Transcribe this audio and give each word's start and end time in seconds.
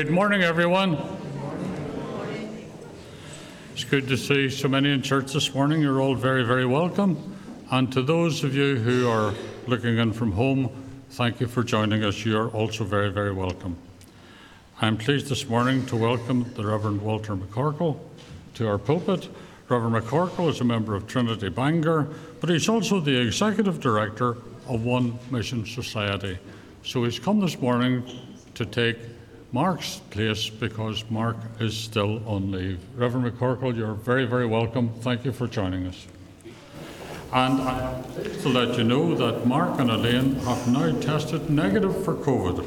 Good 0.00 0.10
morning, 0.10 0.44
everyone. 0.44 0.96
It's 3.72 3.82
good 3.82 4.06
to 4.06 4.16
see 4.16 4.48
so 4.48 4.68
many 4.68 4.92
in 4.92 5.02
church 5.02 5.32
this 5.32 5.52
morning. 5.52 5.82
You're 5.82 6.00
all 6.00 6.14
very, 6.14 6.44
very 6.44 6.66
welcome. 6.66 7.36
And 7.72 7.90
to 7.90 8.02
those 8.02 8.44
of 8.44 8.54
you 8.54 8.76
who 8.76 9.08
are 9.10 9.34
looking 9.66 9.98
in 9.98 10.12
from 10.12 10.30
home, 10.30 10.70
thank 11.10 11.40
you 11.40 11.48
for 11.48 11.64
joining 11.64 12.04
us. 12.04 12.24
You're 12.24 12.48
also 12.50 12.84
very, 12.84 13.10
very 13.10 13.32
welcome. 13.32 13.76
I'm 14.80 14.96
pleased 14.96 15.26
this 15.26 15.48
morning 15.48 15.84
to 15.86 15.96
welcome 15.96 16.48
the 16.54 16.64
Reverend 16.64 17.02
Walter 17.02 17.34
McCorkle 17.34 17.98
to 18.54 18.68
our 18.68 18.78
pulpit. 18.78 19.28
Reverend 19.68 19.96
McCorkle 19.96 20.48
is 20.48 20.60
a 20.60 20.64
member 20.64 20.94
of 20.94 21.08
Trinity 21.08 21.48
Bangor, 21.48 22.06
but 22.40 22.50
he's 22.50 22.68
also 22.68 23.00
the 23.00 23.20
executive 23.20 23.80
director 23.80 24.36
of 24.68 24.84
One 24.84 25.18
Mission 25.32 25.66
Society. 25.66 26.38
So 26.84 27.02
he's 27.02 27.18
come 27.18 27.40
this 27.40 27.60
morning 27.60 28.04
to 28.54 28.64
take 28.64 28.96
Mark's 29.50 30.00
place 30.10 30.50
because 30.50 31.10
Mark 31.10 31.36
is 31.58 31.74
still 31.74 32.22
on 32.28 32.52
leave. 32.52 32.80
Reverend 32.94 33.32
McCorkle, 33.32 33.74
you're 33.74 33.94
very, 33.94 34.26
very 34.26 34.46
welcome. 34.46 34.90
Thank 35.00 35.24
you 35.24 35.32
for 35.32 35.46
joining 35.46 35.86
us. 35.86 36.06
And 37.32 37.62
I 37.62 37.94
am 37.94 38.04
pleased 38.04 38.42
to 38.42 38.48
let 38.50 38.76
you 38.76 38.84
know 38.84 39.14
that 39.14 39.46
Mark 39.46 39.80
and 39.80 39.90
Elaine 39.90 40.34
have 40.36 40.68
now 40.68 40.98
tested 41.00 41.48
negative 41.48 42.04
for 42.04 42.14
COVID, 42.14 42.66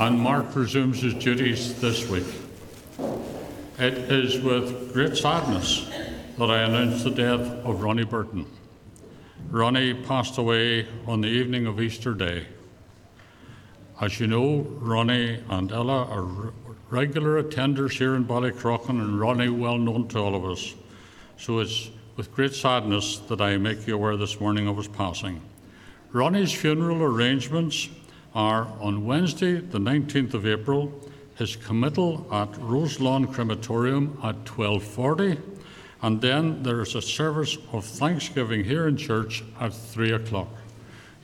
and 0.00 0.18
Mark 0.18 0.56
resumes 0.56 1.02
his 1.02 1.12
duties 1.12 1.78
this 1.80 2.08
week. 2.08 2.26
It 3.78 3.94
is 4.10 4.40
with 4.40 4.94
great 4.94 5.16
sadness 5.16 5.90
that 6.38 6.50
I 6.50 6.62
announce 6.62 7.04
the 7.04 7.10
death 7.10 7.40
of 7.64 7.82
Ronnie 7.82 8.04
Burton. 8.04 8.46
Ronnie 9.50 9.92
passed 9.92 10.38
away 10.38 10.86
on 11.06 11.20
the 11.20 11.28
evening 11.28 11.66
of 11.66 11.80
Easter 11.80 12.14
Day. 12.14 12.46
As 13.98 14.20
you 14.20 14.26
know, 14.26 14.60
Ronnie 14.78 15.42
and 15.48 15.72
Ella 15.72 16.04
are 16.04 16.52
regular 16.90 17.42
attenders 17.42 17.92
here 17.92 18.14
in 18.14 18.26
Ballycrochan, 18.26 18.90
and 18.90 19.18
Ronnie 19.18 19.48
well 19.48 19.78
known 19.78 20.06
to 20.08 20.18
all 20.18 20.34
of 20.34 20.44
us. 20.44 20.74
So 21.38 21.60
it's 21.60 21.90
with 22.14 22.34
great 22.34 22.52
sadness 22.52 23.16
that 23.28 23.40
I 23.40 23.56
make 23.56 23.86
you 23.86 23.94
aware 23.94 24.18
this 24.18 24.38
morning 24.38 24.68
of 24.68 24.76
his 24.76 24.88
passing. 24.88 25.40
Ronnie's 26.12 26.52
funeral 26.52 27.02
arrangements 27.02 27.88
are 28.34 28.68
on 28.80 29.06
Wednesday, 29.06 29.60
the 29.60 29.78
19th 29.78 30.34
of 30.34 30.46
April, 30.46 30.92
his 31.36 31.56
committal 31.56 32.26
at 32.30 32.54
Roselawn 32.58 33.26
Crematorium 33.28 34.18
at 34.22 34.44
12:40, 34.44 35.38
and 36.02 36.20
then 36.20 36.62
there 36.62 36.82
is 36.82 36.94
a 36.94 37.00
service 37.00 37.56
of 37.72 37.86
thanksgiving 37.86 38.62
here 38.62 38.86
in 38.88 38.98
church 38.98 39.42
at 39.58 39.72
3 39.72 40.12
o'clock. 40.12 40.50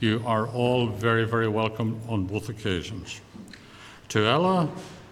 You 0.03 0.21
are 0.25 0.47
all 0.47 0.87
very, 0.87 1.23
very 1.23 1.47
welcome 1.47 2.01
on 2.09 2.25
both 2.25 2.49
occasions. 2.49 3.21
To 4.09 4.25
Ella, 4.25 4.69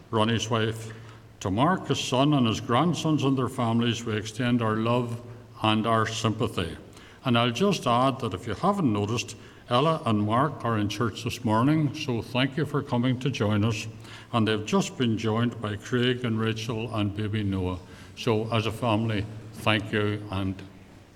Ronnie's 0.09 0.49
wife, 0.49 0.91
to 1.39 1.49
Mark, 1.49 1.87
his 1.87 2.01
son, 2.01 2.33
and 2.33 2.45
his 2.45 2.59
grandsons 2.59 3.23
and 3.23 3.37
their 3.37 3.47
families, 3.47 4.03
we 4.03 4.17
extend 4.17 4.61
our 4.61 4.75
love 4.75 5.21
and 5.63 5.87
our 5.87 6.05
sympathy. 6.05 6.75
And 7.23 7.37
I'll 7.37 7.51
just 7.51 7.87
add 7.87 8.19
that 8.19 8.33
if 8.33 8.45
you 8.45 8.53
haven't 8.53 8.91
noticed, 8.91 9.37
Ella 9.69 10.01
and 10.05 10.23
Mark 10.23 10.65
are 10.65 10.77
in 10.77 10.89
church 10.89 11.23
this 11.23 11.45
morning, 11.45 11.95
so 11.95 12.21
thank 12.21 12.57
you 12.57 12.65
for 12.65 12.83
coming 12.83 13.17
to 13.19 13.29
join 13.29 13.63
us. 13.63 13.87
And 14.33 14.45
they've 14.45 14.65
just 14.65 14.97
been 14.97 15.17
joined 15.17 15.61
by 15.61 15.77
Craig 15.77 16.25
and 16.25 16.37
Rachel 16.37 16.93
and 16.93 17.15
baby 17.15 17.43
Noah. 17.43 17.79
So, 18.17 18.53
as 18.53 18.65
a 18.65 18.73
family, 18.73 19.25
thank 19.53 19.93
you 19.93 20.21
and 20.31 20.61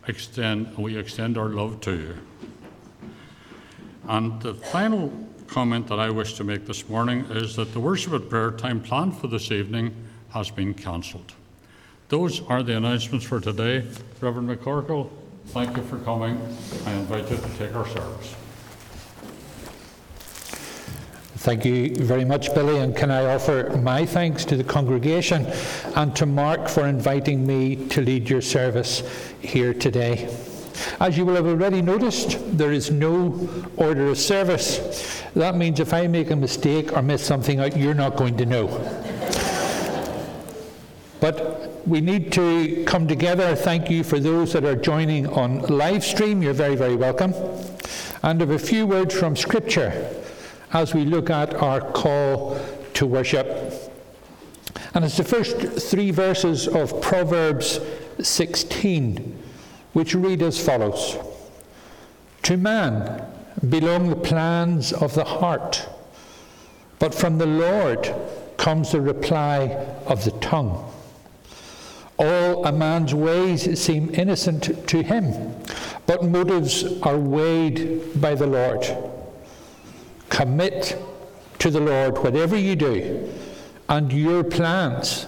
extend, 0.08 0.78
we 0.78 0.98
extend 0.98 1.38
our 1.38 1.50
love 1.50 1.82
to 1.82 1.92
you. 1.92 2.16
And 4.08 4.42
the 4.42 4.54
final 4.54 5.12
comment 5.48 5.88
that 5.88 6.00
I 6.00 6.10
wish 6.10 6.34
to 6.36 6.44
make 6.44 6.66
this 6.66 6.88
morning 6.90 7.26
is 7.30 7.56
that 7.56 7.74
the 7.74 7.80
worship 7.80 8.14
at 8.14 8.30
prayer 8.30 8.52
time 8.52 8.82
planned 8.82 9.18
for 9.18 9.28
this 9.28 9.52
evening 9.52 9.96
has 10.30 10.50
been 10.50 10.74
cancelled. 10.74 11.34
Those 12.10 12.42
are 12.44 12.62
the 12.62 12.78
announcements 12.78 13.26
for 13.26 13.40
today. 13.40 13.84
Reverend 14.22 14.50
McCorkle, 14.50 15.10
thank 15.48 15.76
you 15.76 15.84
for 15.84 15.98
coming. 16.00 16.38
I 16.86 16.92
invite 16.92 17.30
you 17.32 17.38
to 17.38 17.50
take 17.58 17.76
our 17.76 17.88
service. 17.88 18.36
Thank 21.46 21.64
you 21.64 21.96
very 21.96 22.26
much, 22.26 22.54
Billy. 22.56 22.80
And 22.80 22.96
can 22.96 23.12
I 23.12 23.34
offer 23.34 23.70
my 23.78 24.06
thanks 24.06 24.46
to 24.46 24.58
the 24.58 24.64
congregation 24.64 25.46
and 25.96 26.16
to 26.16 26.26
Mark 26.26 26.68
for 26.68 26.88
inviting 26.88 27.46
me 27.46 27.76
to 27.90 28.02
lead 28.02 28.30
your 28.30 28.42
service 28.42 29.04
here 29.42 29.74
today. 29.74 30.28
As 31.00 31.18
you 31.18 31.26
will 31.26 31.36
have 31.36 31.46
already 31.46 31.82
noticed, 31.82 32.38
there 32.58 32.72
is 32.72 32.92
no 32.92 33.50
order 33.78 34.08
of 34.08 34.18
service. 34.18 35.24
That 35.36 35.56
means 35.56 35.80
if 35.80 35.94
I 35.94 36.08
make 36.08 36.32
a 36.32 36.36
mistake 36.36 36.96
or 36.96 37.02
miss 37.02 37.26
something 37.26 37.60
out, 37.60 37.76
you're 37.76 37.94
not 37.94 38.16
going 38.16 38.38
to 38.38 38.46
know. 38.46 38.68
But 41.20 41.88
we 41.88 42.02
need 42.02 42.32
to 42.34 42.84
come 42.86 43.08
together. 43.08 43.56
Thank 43.56 43.90
you 43.90 44.04
for 44.04 44.20
those 44.20 44.54
that 44.54 44.64
are 44.64 44.76
joining 44.76 45.28
on 45.28 45.62
live 45.62 46.04
stream. 46.04 46.42
You're 46.42 46.54
very, 46.54 46.76
very 46.76 46.96
welcome. 46.96 47.34
And 48.24 48.42
of 48.42 48.52
a 48.52 48.60
few 48.60 48.88
words 48.88 49.14
from 49.18 49.36
Scripture 49.36 50.10
as 50.74 50.94
we 50.94 51.06
look 51.06 51.30
at 51.30 51.54
our 51.56 51.80
call 51.80 52.60
to 52.96 53.06
worship. 53.06 53.48
And 54.94 55.06
it's 55.06 55.18
the 55.18 55.24
first 55.24 55.58
three 55.58 56.12
verses 56.12 56.68
of 56.68 57.02
Proverbs 57.02 57.80
16 58.22 59.44
which 59.96 60.14
read 60.14 60.42
as 60.42 60.60
follows 60.60 61.18
To 62.44 62.58
man 62.58 63.26
belong 63.70 64.10
the 64.10 64.18
plans 64.18 64.92
of 64.92 65.16
the 65.16 65.24
heart, 65.24 65.88
but 67.00 67.16
from 67.16 67.38
the 67.38 67.46
Lord 67.46 68.14
comes 68.58 68.92
the 68.92 69.00
reply 69.00 69.62
of 70.06 70.26
the 70.26 70.32
tongue. 70.32 70.92
All 72.20 72.66
a 72.66 72.74
man's 72.74 73.16
ways 73.16 73.82
seem 73.82 74.14
innocent 74.14 74.86
to 74.90 75.02
him, 75.02 75.56
but 76.06 76.26
motives 76.26 77.02
are 77.02 77.18
weighed 77.18 78.20
by 78.20 78.36
the 78.36 78.48
Lord. 78.48 78.86
Commit 80.28 81.02
to 81.60 81.72
the 81.72 81.80
Lord 81.80 82.18
whatever 82.18 82.58
you 82.58 82.76
do, 82.76 83.32
and 83.88 84.12
your 84.12 84.44
plans 84.44 85.26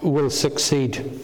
will 0.00 0.30
succeed. 0.30 1.20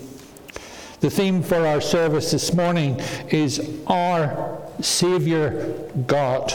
The 1.04 1.10
theme 1.10 1.42
for 1.42 1.66
our 1.66 1.82
service 1.82 2.30
this 2.30 2.54
morning 2.54 2.98
is 3.28 3.78
Our 3.88 4.58
Saviour 4.80 5.50
God. 6.06 6.50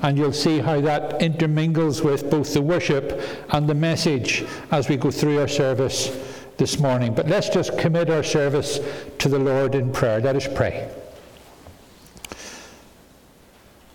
And 0.00 0.16
you'll 0.16 0.32
see 0.32 0.60
how 0.60 0.80
that 0.80 1.20
intermingles 1.20 2.00
with 2.00 2.30
both 2.30 2.54
the 2.54 2.62
worship 2.62 3.20
and 3.50 3.68
the 3.68 3.74
message 3.74 4.46
as 4.70 4.88
we 4.88 4.96
go 4.96 5.10
through 5.10 5.40
our 5.40 5.46
service 5.46 6.08
this 6.56 6.78
morning. 6.78 7.12
But 7.12 7.28
let's 7.28 7.50
just 7.50 7.76
commit 7.76 8.08
our 8.08 8.22
service 8.22 8.80
to 9.18 9.28
the 9.28 9.38
Lord 9.38 9.74
in 9.74 9.92
prayer. 9.92 10.20
Let 10.20 10.36
us 10.36 10.48
pray. 10.48 10.90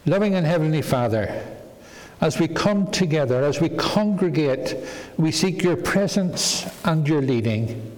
Loving 0.06 0.36
and 0.36 0.46
Heavenly 0.46 0.84
Father, 0.84 1.44
as 2.22 2.40
we 2.40 2.48
come 2.48 2.92
together, 2.92 3.44
as 3.44 3.60
we 3.60 3.70
congregate, 3.70 4.76
we 5.18 5.32
seek 5.32 5.64
your 5.64 5.76
presence 5.76 6.68
and 6.86 7.08
your 7.08 7.24
leading. 7.24 7.95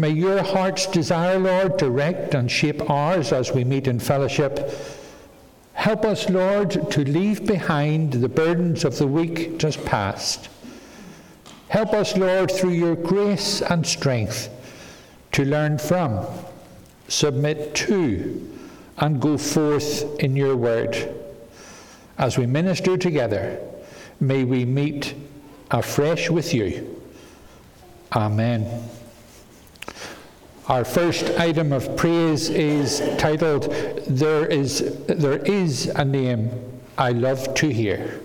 May 0.00 0.12
your 0.12 0.42
heart's 0.42 0.86
desire, 0.86 1.38
Lord, 1.38 1.76
direct 1.76 2.32
and 2.32 2.50
shape 2.50 2.88
ours 2.88 3.34
as 3.34 3.52
we 3.52 3.64
meet 3.64 3.86
in 3.86 3.98
fellowship. 3.98 4.74
Help 5.74 6.06
us, 6.06 6.30
Lord, 6.30 6.90
to 6.92 7.04
leave 7.04 7.44
behind 7.44 8.14
the 8.14 8.28
burdens 8.30 8.86
of 8.86 8.96
the 8.96 9.06
week 9.06 9.58
just 9.58 9.84
past. 9.84 10.48
Help 11.68 11.92
us, 11.92 12.16
Lord, 12.16 12.50
through 12.50 12.70
your 12.70 12.96
grace 12.96 13.60
and 13.60 13.86
strength, 13.86 14.48
to 15.32 15.44
learn 15.44 15.76
from, 15.76 16.26
submit 17.08 17.74
to, 17.74 18.56
and 18.96 19.20
go 19.20 19.36
forth 19.36 20.18
in 20.18 20.34
your 20.34 20.56
word. 20.56 20.96
As 22.16 22.38
we 22.38 22.46
minister 22.46 22.96
together, 22.96 23.60
may 24.18 24.44
we 24.44 24.64
meet 24.64 25.14
afresh 25.70 26.30
with 26.30 26.54
you. 26.54 27.02
Amen. 28.16 28.88
Our 30.70 30.84
first 30.84 31.24
item 31.30 31.72
of 31.72 31.96
praise 31.96 32.48
is 32.48 33.00
titled 33.18 33.74
There 34.06 34.46
is, 34.46 35.04
there 35.06 35.38
is 35.38 35.86
a 35.88 36.04
Name 36.04 36.48
I 36.96 37.10
Love 37.10 37.54
to 37.54 37.68
Hear. 37.68 38.20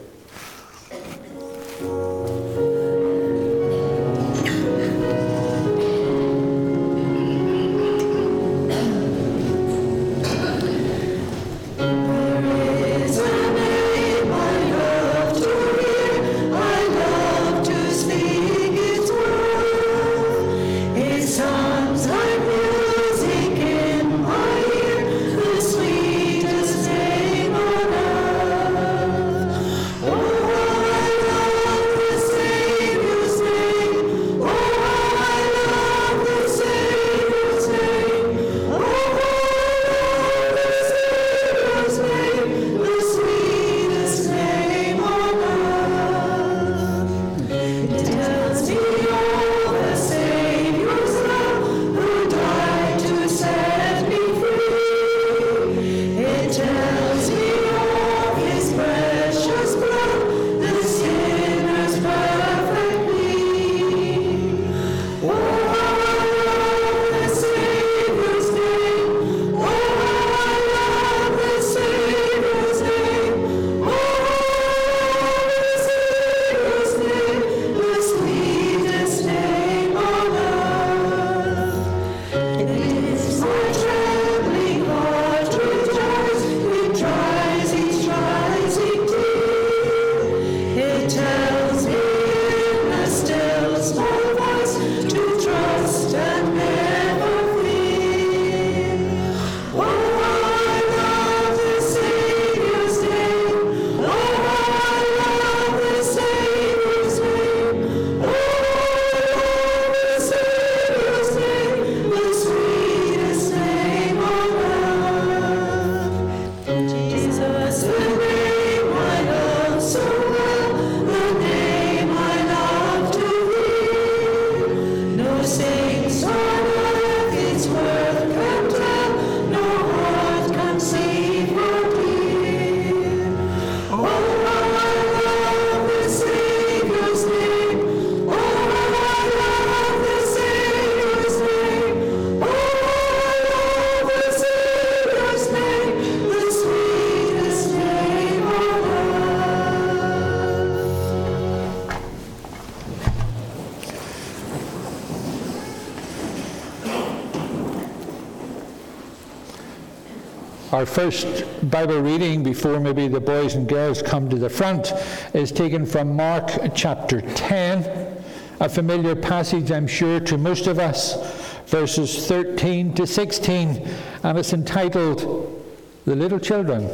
Our 160.72 160.88
first 160.88 161.46
Bible 161.70 162.02
reading 162.02 162.42
before 162.42 162.80
maybe 162.80 163.08
the 163.08 163.20
boys 163.20 163.54
and 163.54 163.70
girls 163.70 164.02
come 164.02 164.28
to 164.30 164.36
the 164.36 164.50
front 164.50 164.94
is 165.36 165.52
taken 165.52 165.86
from 165.86 166.16
Mark 166.16 166.50
chapter 166.74 167.22
10, 167.22 168.24
a 168.60 168.68
familiar 168.68 169.16
passage, 169.16 169.72
I'm 169.72 169.86
sure, 169.86 170.20
to 170.22 170.40
most 170.40 170.66
of 170.66 170.80
us, 170.80 171.62
verses 171.68 172.28
13 172.28 172.96
to 172.96 173.06
16, 173.06 173.88
and 174.24 174.38
it's 174.40 174.54
entitled 174.54 175.64
The 176.06 176.16
Little 176.16 176.40
Children 176.40 176.90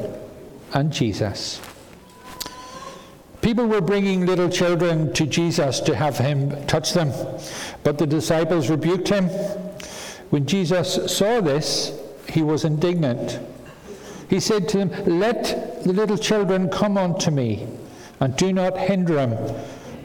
and 0.74 0.92
Jesus. 0.92 1.62
People 3.42 3.68
were 3.68 3.82
bringing 3.82 4.26
little 4.26 4.50
children 4.50 5.14
to 5.14 5.26
Jesus 5.26 5.80
to 5.80 5.96
have 5.96 6.18
him 6.18 6.68
touch 6.68 6.92
them, 6.92 7.14
but 7.84 7.98
the 7.98 8.06
disciples 8.06 8.70
rebuked 8.70 9.08
him. 9.08 9.30
When 10.30 10.46
Jesus 10.46 11.16
saw 11.16 11.40
this, 11.40 11.98
he 12.28 12.44
was 12.44 12.66
indignant. 12.66 13.40
He 14.32 14.40
said 14.40 14.70
to 14.70 14.78
them, 14.78 15.20
Let 15.20 15.84
the 15.84 15.92
little 15.92 16.18
children 16.18 16.70
come 16.70 16.98
unto 16.98 17.30
me, 17.32 17.68
and 18.22 18.34
do 18.38 18.54
not 18.54 18.78
hinder 18.78 19.16
them, 19.16 19.36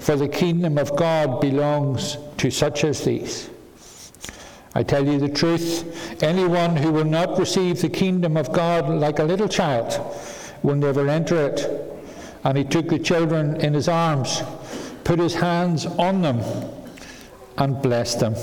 for 0.00 0.16
the 0.16 0.26
kingdom 0.26 0.78
of 0.78 0.96
God 0.96 1.40
belongs 1.40 2.18
to 2.38 2.50
such 2.50 2.82
as 2.82 3.04
these. 3.04 3.48
I 4.74 4.82
tell 4.82 5.06
you 5.06 5.20
the 5.20 5.28
truth, 5.28 6.20
anyone 6.24 6.74
who 6.74 6.90
will 6.90 7.04
not 7.04 7.38
receive 7.38 7.80
the 7.80 7.88
kingdom 7.88 8.36
of 8.36 8.52
God 8.52 8.88
like 8.88 9.20
a 9.20 9.24
little 9.24 9.48
child 9.48 9.96
will 10.64 10.74
never 10.74 11.08
enter 11.08 11.46
it. 11.46 11.64
And 12.42 12.58
he 12.58 12.64
took 12.64 12.88
the 12.88 12.98
children 12.98 13.60
in 13.60 13.74
his 13.74 13.86
arms, 13.86 14.42
put 15.04 15.20
his 15.20 15.36
hands 15.36 15.86
on 15.86 16.22
them, 16.22 16.40
and 17.58 17.80
blessed 17.80 18.18
them. 18.18 18.34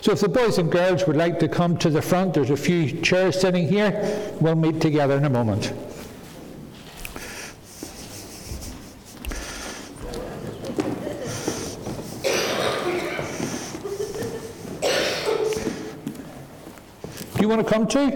So, 0.00 0.12
if 0.12 0.20
the 0.20 0.28
boys 0.28 0.58
and 0.58 0.70
girls 0.70 1.06
would 1.06 1.16
like 1.16 1.38
to 1.40 1.48
come 1.48 1.76
to 1.78 1.90
the 1.90 2.00
front, 2.00 2.34
there's 2.34 2.50
a 2.50 2.56
few 2.56 3.00
chairs 3.02 3.40
sitting 3.40 3.68
here. 3.68 4.32
We'll 4.40 4.54
meet 4.54 4.80
together 4.80 5.16
in 5.16 5.24
a 5.24 5.30
moment. 5.30 5.72
Do 17.34 17.46
you 17.46 17.48
want 17.48 17.66
to 17.66 17.72
come 17.72 17.86
too? 17.86 18.10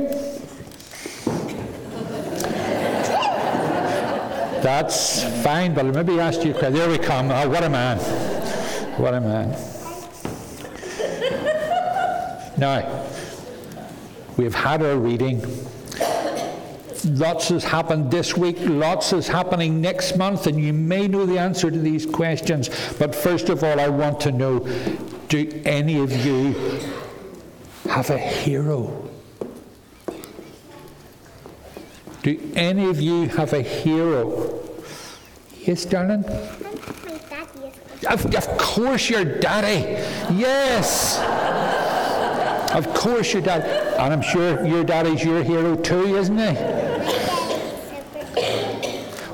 That's 4.63 5.23
fine, 5.43 5.75
but 5.75 5.85
maybe 5.87 6.19
ask 6.21 6.43
you. 6.45 6.55
There 6.55 6.89
we 6.89 6.97
come. 6.97 7.31
Oh, 7.31 7.49
what 7.51 7.65
a 7.65 7.69
man. 7.69 7.99
What 8.99 9.13
a 9.13 9.21
man. 9.21 9.74
Now, 12.65 13.05
we've 14.39 14.55
had 14.55 14.83
our 14.83 14.97
reading. 14.97 15.43
Lots 17.05 17.51
has 17.51 17.63
happened 17.63 18.11
this 18.11 18.39
week, 18.39 18.57
lots 18.61 19.13
is 19.13 19.29
happening 19.29 19.83
next 19.83 20.17
month, 20.17 20.47
and 20.47 20.59
you 20.59 20.73
may 20.73 21.07
know 21.07 21.27
the 21.27 21.37
answer 21.37 21.71
to 21.71 21.79
these 21.79 22.07
questions. 22.07 22.71
But 22.99 23.15
first 23.15 23.51
of 23.51 23.63
all, 23.63 23.79
I 23.79 23.89
want 23.89 24.19
to 24.21 24.33
know 24.33 24.61
do 25.29 25.63
any 25.67 25.99
of 25.99 26.11
you 26.25 26.55
have 27.91 28.09
a 28.09 28.17
hero? 28.17 29.11
Do 32.23 32.53
any 32.57 32.89
of 32.89 32.99
you 32.99 33.29
have 33.29 33.53
a 33.53 33.61
hero? 33.61 34.59
Yes, 35.61 35.85
darling? 35.85 36.25
Of, 38.09 38.35
of 38.35 38.49
course, 38.57 39.11
your 39.11 39.27
daddy. 39.27 40.03
Yes. 40.35 41.21
Of 42.75 42.93
course, 42.93 43.33
your 43.33 43.43
dad. 43.43 43.63
And 43.99 44.13
I'm 44.13 44.23
sure 44.23 44.67
your 44.67 44.83
daddy's 44.83 45.23
your 45.25 45.43
hero 45.45 45.77
too, 45.77 46.17
isn't 46.17 46.37
he? 46.37 46.55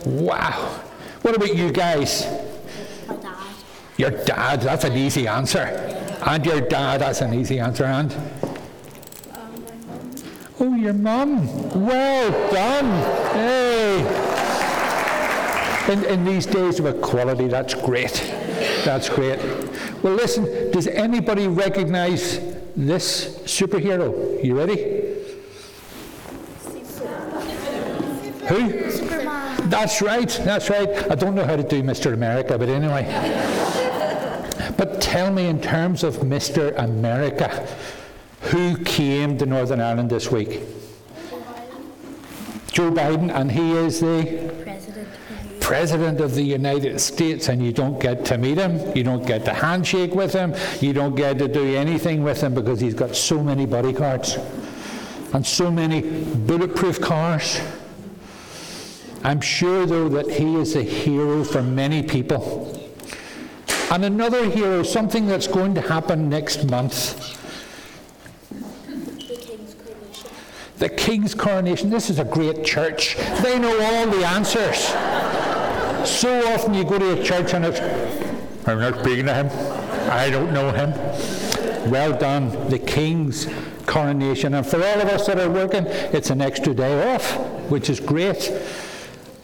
Wow. 0.04 0.80
What 1.22 1.34
about 1.34 1.54
you 1.56 1.72
guys? 1.72 2.26
My 3.08 3.16
dad. 3.16 3.36
Your 3.96 4.10
dad, 4.10 4.60
that's 4.60 4.84
an 4.84 4.96
easy 4.96 5.26
answer. 5.26 5.64
And 6.26 6.44
your 6.44 6.60
dad, 6.60 7.00
that's 7.00 7.22
an 7.22 7.32
easy 7.32 7.58
answer. 7.58 7.84
And? 7.84 8.14
Oh, 10.60 10.74
your 10.74 10.92
mum. 10.92 11.46
Well 11.86 12.30
done. 12.52 12.90
Hey. 13.32 14.26
In, 15.90 16.04
in 16.04 16.24
these 16.26 16.44
days 16.44 16.78
of 16.78 16.84
equality, 16.86 17.48
that's 17.48 17.72
great. 17.72 18.22
That's 18.84 19.08
great. 19.08 19.38
Well, 20.02 20.14
listen, 20.14 20.70
does 20.70 20.86
anybody 20.86 21.48
recognize 21.48 22.49
this 22.76 23.38
superhero? 23.44 24.42
You 24.44 24.56
ready? 24.56 25.00
Who? 28.48 28.90
Superman. 28.90 29.70
That's 29.70 30.02
right, 30.02 30.28
that's 30.44 30.70
right. 30.70 30.88
I 31.10 31.14
don't 31.14 31.34
know 31.34 31.44
how 31.44 31.56
to 31.56 31.62
do 31.62 31.82
Mr. 31.82 32.12
America, 32.12 32.58
but 32.58 32.68
anyway. 32.68 33.04
but 34.76 35.00
tell 35.00 35.32
me, 35.32 35.46
in 35.46 35.60
terms 35.60 36.02
of 36.02 36.16
Mr. 36.16 36.76
America, 36.76 37.66
who 38.42 38.76
came 38.78 39.38
to 39.38 39.46
Northern 39.46 39.80
Ireland 39.80 40.10
this 40.10 40.30
week? 40.30 40.62
Joe 42.72 42.90
Biden, 42.90 43.32
and 43.32 43.52
he 43.52 43.72
is 43.72 44.00
the 44.00 44.50
President. 45.70 46.20
Of 46.20 46.34
the 46.34 46.42
United 46.42 47.00
States, 47.00 47.48
and 47.48 47.64
you 47.64 47.72
don't 47.72 48.00
get 48.00 48.24
to 48.24 48.36
meet 48.36 48.58
him, 48.58 48.80
you 48.96 49.04
don't 49.04 49.24
get 49.24 49.44
to 49.44 49.54
handshake 49.54 50.16
with 50.16 50.32
him, 50.32 50.52
you 50.80 50.92
don't 50.92 51.14
get 51.14 51.38
to 51.38 51.46
do 51.46 51.76
anything 51.76 52.24
with 52.24 52.40
him 52.40 52.54
because 52.54 52.80
he's 52.80 52.94
got 52.94 53.14
so 53.14 53.40
many 53.40 53.66
bodyguards 53.66 54.36
and 55.32 55.46
so 55.46 55.70
many 55.70 56.00
bulletproof 56.00 57.00
cars. 57.00 57.60
I'm 59.22 59.40
sure, 59.40 59.86
though, 59.86 60.08
that 60.08 60.28
he 60.28 60.56
is 60.56 60.74
a 60.74 60.82
hero 60.82 61.44
for 61.44 61.62
many 61.62 62.02
people. 62.02 62.90
And 63.92 64.04
another 64.04 64.50
hero, 64.50 64.82
something 64.82 65.28
that's 65.28 65.46
going 65.46 65.76
to 65.76 65.82
happen 65.82 66.28
next 66.28 66.68
month 66.68 67.38
The 68.88 69.36
King's 69.36 69.74
coronation. 69.74 70.30
the 70.78 70.88
King's 70.88 71.34
coronation. 71.34 71.90
This 71.90 72.10
is 72.10 72.18
a 72.18 72.24
great 72.24 72.64
church. 72.64 73.16
They 73.42 73.56
know 73.56 73.80
all 73.80 74.06
the 74.08 74.26
answers. 74.26 75.29
So 76.04 76.52
often 76.52 76.74
you 76.74 76.84
go 76.84 76.98
to 76.98 77.20
a 77.20 77.24
church 77.24 77.54
and 77.54 77.64
it's, 77.64 77.80
I'm 78.66 78.78
not 78.78 79.00
speaking 79.00 79.26
to 79.26 79.34
him. 79.34 79.48
I 80.10 80.30
don't 80.30 80.52
know 80.52 80.70
him. 80.70 80.90
Well 81.90 82.16
done, 82.18 82.68
the 82.68 82.78
King's 82.78 83.46
coronation. 83.86 84.54
And 84.54 84.66
for 84.66 84.76
all 84.76 85.00
of 85.00 85.08
us 85.08 85.26
that 85.26 85.38
are 85.38 85.50
working, 85.50 85.86
it's 85.86 86.30
an 86.30 86.40
extra 86.40 86.74
day 86.74 87.14
off, 87.14 87.36
which 87.70 87.90
is 87.90 88.00
great. 88.00 88.50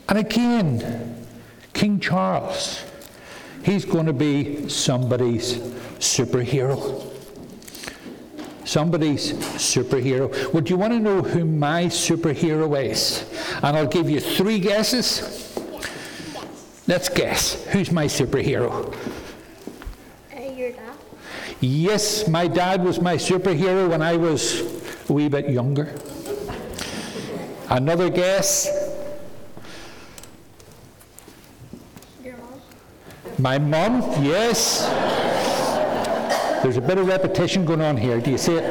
And 0.08 0.18
again, 0.18 1.26
King 1.72 2.00
Charles, 2.00 2.84
he's 3.62 3.84
going 3.84 4.06
to 4.06 4.12
be 4.12 4.68
somebody's 4.68 5.58
superhero 5.98 7.12
somebody's 8.66 9.32
superhero. 9.32 10.52
Would 10.52 10.68
you 10.68 10.76
want 10.76 10.92
to 10.92 10.98
know 10.98 11.22
who 11.22 11.44
my 11.44 11.84
superhero 11.84 12.84
is? 12.84 13.24
And 13.62 13.76
I'll 13.76 13.86
give 13.86 14.10
you 14.10 14.20
three 14.20 14.58
guesses. 14.58 15.45
Let's 16.88 17.08
guess. 17.08 17.64
Who's 17.66 17.90
my 17.90 18.06
superhero? 18.06 18.94
Uh, 20.34 20.40
your 20.52 20.70
dad. 20.70 20.94
Yes, 21.60 22.28
my 22.28 22.46
dad 22.46 22.84
was 22.84 23.00
my 23.00 23.16
superhero 23.16 23.88
when 23.88 24.02
I 24.02 24.16
was 24.16 24.60
a 25.08 25.12
wee 25.12 25.28
bit 25.28 25.50
younger. 25.50 25.92
Another 27.68 28.08
guess. 28.08 28.68
Your 32.22 32.36
mom. 32.36 32.60
My 33.38 33.58
mum, 33.58 34.02
yes. 34.22 34.86
There's 36.62 36.76
a 36.76 36.80
bit 36.80 36.98
of 36.98 37.08
repetition 37.08 37.64
going 37.64 37.80
on 37.80 37.96
here. 37.96 38.20
Do 38.20 38.30
you 38.30 38.38
see 38.38 38.54
it? 38.54 38.64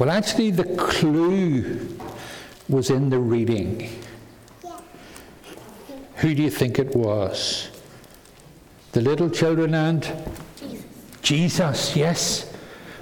Well, 0.00 0.10
actually, 0.10 0.50
the 0.50 0.64
clue 0.76 1.96
was 2.68 2.90
in 2.90 3.10
the 3.10 3.18
reading. 3.18 4.00
Who 6.20 6.34
do 6.34 6.42
you 6.42 6.50
think 6.50 6.78
it 6.78 6.94
was? 6.94 7.70
The 8.92 9.00
little 9.00 9.30
children 9.30 9.74
and 9.74 10.02
Jesus. 10.58 10.84
Jesus, 11.22 11.96
yes. 11.96 12.52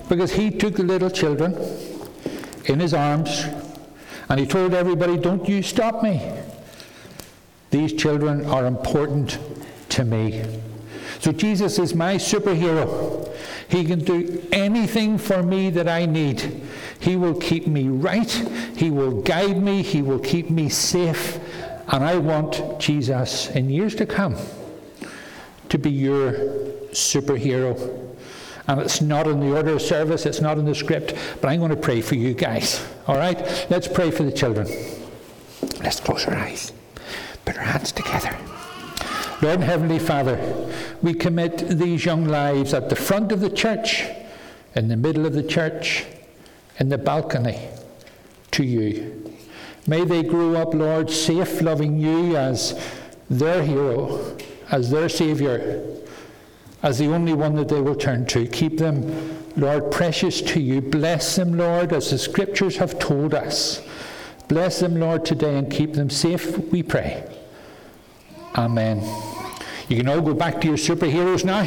Because 0.08 0.32
he 0.32 0.50
took 0.50 0.76
the 0.76 0.84
little 0.84 1.10
children 1.10 1.54
in 2.66 2.78
his 2.78 2.94
arms 2.94 3.44
and 4.28 4.38
he 4.38 4.46
told 4.46 4.72
everybody, 4.72 5.16
Don't 5.16 5.48
you 5.48 5.62
stop 5.62 6.02
me. 6.02 6.30
These 7.70 7.94
children 7.94 8.46
are 8.46 8.66
important 8.66 9.38
to 9.90 10.04
me. 10.04 10.44
So 11.18 11.32
Jesus 11.32 11.78
is 11.80 11.94
my 11.94 12.14
superhero. 12.14 13.34
He 13.68 13.84
can 13.84 14.04
do 14.04 14.46
anything 14.52 15.18
for 15.18 15.42
me 15.42 15.70
that 15.70 15.88
I 15.88 16.06
need. 16.06 16.62
He 17.00 17.16
will 17.16 17.34
keep 17.34 17.66
me 17.66 17.88
right. 17.88 18.30
He 18.76 18.90
will 18.90 19.22
guide 19.22 19.60
me. 19.60 19.82
He 19.82 20.02
will 20.02 20.20
keep 20.20 20.50
me 20.50 20.68
safe. 20.68 21.40
And 21.88 22.04
I 22.04 22.18
want 22.18 22.78
Jesus 22.78 23.48
in 23.50 23.70
years 23.70 23.94
to 23.96 24.06
come 24.06 24.36
to 25.68 25.78
be 25.78 25.90
your 25.90 26.32
superhero. 26.92 28.04
And 28.66 28.80
it's 28.80 29.00
not 29.00 29.26
in 29.26 29.40
the 29.40 29.56
order 29.56 29.72
of 29.72 29.82
service, 29.82 30.26
it's 30.26 30.40
not 30.42 30.58
in 30.58 30.66
the 30.66 30.74
script, 30.74 31.14
but 31.40 31.48
I'm 31.48 31.58
going 31.60 31.70
to 31.70 31.76
pray 31.76 32.02
for 32.02 32.14
you 32.16 32.34
guys. 32.34 32.86
All 33.06 33.16
right? 33.16 33.38
Let's 33.70 33.88
pray 33.88 34.10
for 34.10 34.22
the 34.22 34.32
children. 34.32 34.68
Let's 35.82 36.00
close 36.00 36.26
our 36.26 36.34
eyes, 36.34 36.72
put 37.46 37.56
our 37.56 37.64
hands 37.64 37.92
together. 37.92 38.36
Lord 39.40 39.60
Heavenly 39.60 39.98
Father, 39.98 40.36
we 41.00 41.14
commit 41.14 41.58
these 41.78 42.04
young 42.04 42.26
lives 42.26 42.74
at 42.74 42.90
the 42.90 42.96
front 42.96 43.32
of 43.32 43.40
the 43.40 43.50
church, 43.50 44.04
in 44.74 44.88
the 44.88 44.96
middle 44.96 45.24
of 45.24 45.32
the 45.32 45.42
church, 45.42 46.04
in 46.78 46.88
the 46.90 46.98
balcony, 46.98 47.68
to 48.50 48.64
you. 48.64 49.32
May 49.88 50.04
they 50.04 50.22
grow 50.22 50.54
up, 50.54 50.74
Lord, 50.74 51.10
safe, 51.10 51.62
loving 51.62 51.98
you 51.98 52.36
as 52.36 52.78
their 53.30 53.62
hero, 53.62 54.36
as 54.70 54.90
their 54.90 55.08
Saviour, 55.08 55.82
as 56.82 56.98
the 56.98 57.06
only 57.06 57.32
one 57.32 57.54
that 57.54 57.70
they 57.70 57.80
will 57.80 57.94
turn 57.94 58.26
to. 58.26 58.46
Keep 58.46 58.76
them, 58.76 59.50
Lord, 59.56 59.90
precious 59.90 60.42
to 60.42 60.60
you. 60.60 60.82
Bless 60.82 61.36
them, 61.36 61.56
Lord, 61.56 61.94
as 61.94 62.10
the 62.10 62.18
Scriptures 62.18 62.76
have 62.76 62.98
told 62.98 63.32
us. 63.32 63.80
Bless 64.46 64.80
them, 64.80 65.00
Lord, 65.00 65.24
today 65.24 65.56
and 65.56 65.72
keep 65.72 65.94
them 65.94 66.10
safe, 66.10 66.58
we 66.70 66.82
pray. 66.82 67.24
Amen. 68.56 68.98
You 69.88 69.96
can 69.96 70.08
all 70.08 70.20
go 70.20 70.34
back 70.34 70.60
to 70.60 70.68
your 70.68 70.76
superheroes 70.76 71.46
now. 71.46 71.64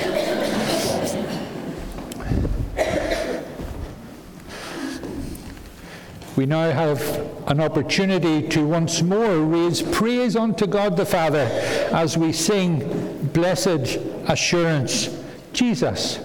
We 6.41 6.47
now 6.47 6.71
have 6.71 6.99
an 7.45 7.61
opportunity 7.61 8.41
to 8.49 8.65
once 8.65 9.03
more 9.03 9.41
raise 9.41 9.83
praise 9.83 10.35
unto 10.35 10.65
God 10.65 10.97
the 10.97 11.05
Father 11.05 11.47
as 11.91 12.17
we 12.17 12.33
sing 12.33 13.29
Blessed 13.31 13.99
Assurance 14.27 15.15
Jesus 15.53 16.19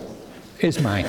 is 0.61 0.81
mine. 0.81 1.05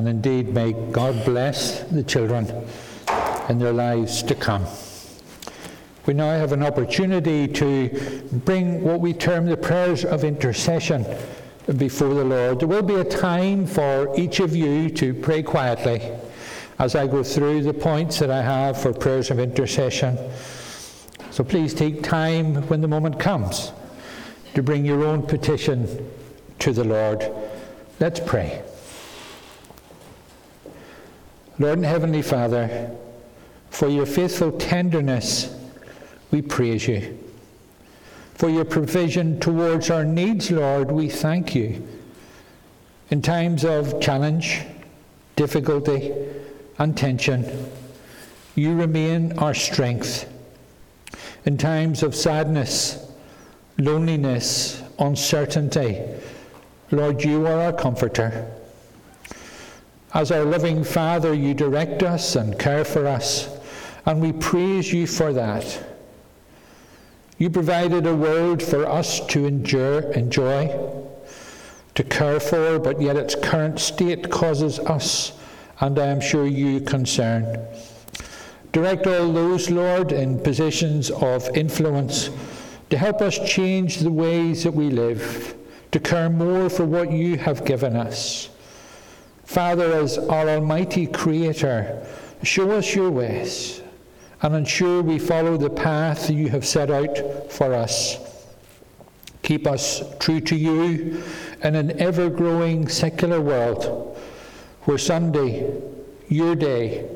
And 0.00 0.08
indeed, 0.08 0.54
may 0.54 0.72
God 0.72 1.26
bless 1.26 1.82
the 1.82 2.02
children 2.02 2.46
in 3.50 3.58
their 3.58 3.74
lives 3.74 4.22
to 4.22 4.34
come. 4.34 4.64
We 6.06 6.14
now 6.14 6.30
have 6.38 6.52
an 6.52 6.62
opportunity 6.62 7.46
to 7.48 8.22
bring 8.32 8.82
what 8.82 9.00
we 9.00 9.12
term 9.12 9.44
the 9.44 9.58
prayers 9.58 10.06
of 10.06 10.24
intercession 10.24 11.04
before 11.76 12.14
the 12.14 12.24
Lord. 12.24 12.60
There 12.60 12.66
will 12.66 12.80
be 12.80 12.94
a 12.94 13.04
time 13.04 13.66
for 13.66 14.18
each 14.18 14.40
of 14.40 14.56
you 14.56 14.88
to 14.88 15.12
pray 15.12 15.42
quietly 15.42 16.10
as 16.78 16.94
I 16.94 17.06
go 17.06 17.22
through 17.22 17.64
the 17.64 17.74
points 17.74 18.20
that 18.20 18.30
I 18.30 18.40
have 18.40 18.80
for 18.80 18.94
prayers 18.94 19.30
of 19.30 19.38
intercession. 19.38 20.16
So 21.30 21.44
please 21.44 21.74
take 21.74 22.02
time 22.02 22.66
when 22.68 22.80
the 22.80 22.88
moment 22.88 23.20
comes 23.20 23.70
to 24.54 24.62
bring 24.62 24.86
your 24.86 25.04
own 25.04 25.26
petition 25.26 26.10
to 26.60 26.72
the 26.72 26.84
Lord 26.84 27.30
Let's 28.00 28.18
pray. 28.18 28.62
Lord 31.60 31.76
and 31.76 31.86
Heavenly 31.86 32.22
Father, 32.22 32.90
for 33.68 33.86
your 33.86 34.06
faithful 34.06 34.50
tenderness, 34.52 35.54
we 36.30 36.40
praise 36.40 36.88
you. 36.88 37.18
For 38.32 38.48
your 38.48 38.64
provision 38.64 39.38
towards 39.40 39.90
our 39.90 40.02
needs, 40.02 40.50
Lord, 40.50 40.90
we 40.90 41.10
thank 41.10 41.54
you. 41.54 41.86
In 43.10 43.20
times 43.20 43.66
of 43.66 44.00
challenge, 44.00 44.62
difficulty, 45.36 46.14
and 46.78 46.96
tension, 46.96 47.70
you 48.54 48.74
remain 48.74 49.38
our 49.38 49.52
strength. 49.52 50.32
In 51.44 51.58
times 51.58 52.02
of 52.02 52.14
sadness, 52.14 53.06
loneliness, 53.76 54.82
uncertainty, 54.98 56.00
Lord, 56.90 57.22
you 57.22 57.46
are 57.46 57.60
our 57.60 57.72
comforter. 57.74 58.50
As 60.12 60.32
our 60.32 60.44
loving 60.44 60.82
Father, 60.82 61.32
you 61.32 61.54
direct 61.54 62.02
us 62.02 62.34
and 62.34 62.58
care 62.58 62.84
for 62.84 63.06
us, 63.06 63.48
and 64.06 64.20
we 64.20 64.32
praise 64.32 64.92
you 64.92 65.06
for 65.06 65.32
that. 65.32 65.86
You 67.38 67.48
provided 67.48 68.06
a 68.06 68.14
world 68.14 68.60
for 68.60 68.86
us 68.86 69.24
to 69.28 69.46
endure, 69.46 70.00
enjoy, 70.12 70.76
to 71.94 72.02
care 72.02 72.40
for, 72.40 72.78
but 72.78 73.00
yet 73.00 73.16
its 73.16 73.36
current 73.36 73.78
state 73.78 74.30
causes 74.30 74.80
us, 74.80 75.32
and 75.80 75.96
I 75.96 76.08
am 76.08 76.20
sure 76.20 76.46
you, 76.46 76.80
concern. 76.80 77.64
Direct 78.72 79.06
all 79.06 79.32
those, 79.32 79.70
Lord, 79.70 80.10
in 80.10 80.40
positions 80.40 81.10
of 81.10 81.48
influence 81.56 82.30
to 82.90 82.98
help 82.98 83.22
us 83.22 83.38
change 83.48 83.98
the 83.98 84.10
ways 84.10 84.64
that 84.64 84.74
we 84.74 84.90
live, 84.90 85.54
to 85.92 86.00
care 86.00 86.28
more 86.28 86.68
for 86.68 86.84
what 86.84 87.12
you 87.12 87.38
have 87.38 87.64
given 87.64 87.94
us. 87.94 88.49
Father, 89.50 89.92
as 89.94 90.16
our 90.16 90.48
Almighty 90.48 91.08
Creator, 91.08 92.06
show 92.44 92.70
us 92.70 92.94
your 92.94 93.10
ways 93.10 93.82
and 94.42 94.54
ensure 94.54 95.02
we 95.02 95.18
follow 95.18 95.56
the 95.56 95.68
path 95.68 96.30
you 96.30 96.48
have 96.50 96.64
set 96.64 96.88
out 96.88 97.50
for 97.50 97.74
us. 97.74 98.46
Keep 99.42 99.66
us 99.66 100.04
true 100.20 100.40
to 100.42 100.54
you 100.54 101.20
in 101.64 101.74
an 101.74 102.00
ever 102.00 102.30
growing 102.30 102.86
secular 102.86 103.40
world 103.40 104.16
where 104.84 104.98
Sunday, 104.98 105.82
your 106.28 106.54
day, 106.54 107.10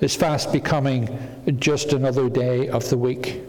is 0.00 0.14
fast 0.14 0.52
becoming 0.52 1.18
just 1.58 1.92
another 1.92 2.28
day 2.28 2.68
of 2.68 2.88
the 2.88 2.96
week. 2.96 3.42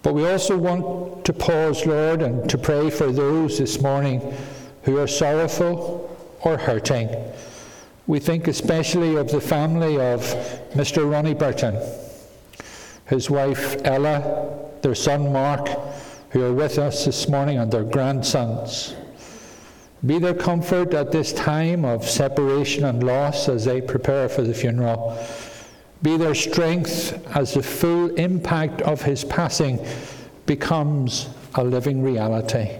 But 0.00 0.14
we 0.14 0.26
also 0.26 0.56
want 0.56 1.26
to 1.26 1.34
pause, 1.34 1.84
Lord, 1.84 2.22
and 2.22 2.48
to 2.48 2.56
pray 2.56 2.88
for 2.88 3.12
those 3.12 3.58
this 3.58 3.78
morning 3.82 4.22
who 4.84 4.96
are 4.96 5.06
sorrowful 5.06 6.07
or 6.42 6.56
hurting. 6.56 7.08
We 8.06 8.18
think 8.18 8.48
especially 8.48 9.16
of 9.16 9.30
the 9.30 9.40
family 9.40 9.98
of 10.00 10.22
Mr. 10.72 11.10
Ronnie 11.10 11.34
Burton, 11.34 11.78
his 13.06 13.28
wife 13.28 13.76
Ella, 13.84 14.58
their 14.82 14.94
son 14.94 15.32
Mark, 15.32 15.68
who 16.30 16.42
are 16.44 16.52
with 16.52 16.78
us 16.78 17.04
this 17.04 17.28
morning, 17.28 17.58
and 17.58 17.70
their 17.70 17.84
grandsons. 17.84 18.94
Be 20.06 20.18
their 20.18 20.34
comfort 20.34 20.94
at 20.94 21.10
this 21.10 21.32
time 21.32 21.84
of 21.84 22.08
separation 22.08 22.84
and 22.84 23.02
loss 23.02 23.48
as 23.48 23.64
they 23.64 23.80
prepare 23.80 24.28
for 24.28 24.42
the 24.42 24.54
funeral. 24.54 25.18
Be 26.02 26.16
their 26.16 26.34
strength 26.34 27.20
as 27.36 27.54
the 27.54 27.62
full 27.62 28.14
impact 28.14 28.80
of 28.82 29.02
his 29.02 29.24
passing 29.24 29.84
becomes 30.46 31.28
a 31.56 31.64
living 31.64 32.02
reality. 32.02 32.78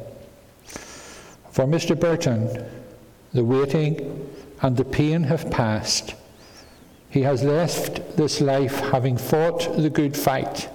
For 1.50 1.64
Mr. 1.64 1.98
Burton, 1.98 2.64
the 3.32 3.44
waiting 3.44 4.30
and 4.62 4.76
the 4.76 4.84
pain 4.84 5.24
have 5.24 5.50
passed. 5.50 6.14
He 7.10 7.22
has 7.22 7.42
left 7.42 8.16
this 8.16 8.40
life 8.40 8.76
having 8.80 9.16
fought 9.16 9.76
the 9.76 9.90
good 9.90 10.16
fight 10.16 10.68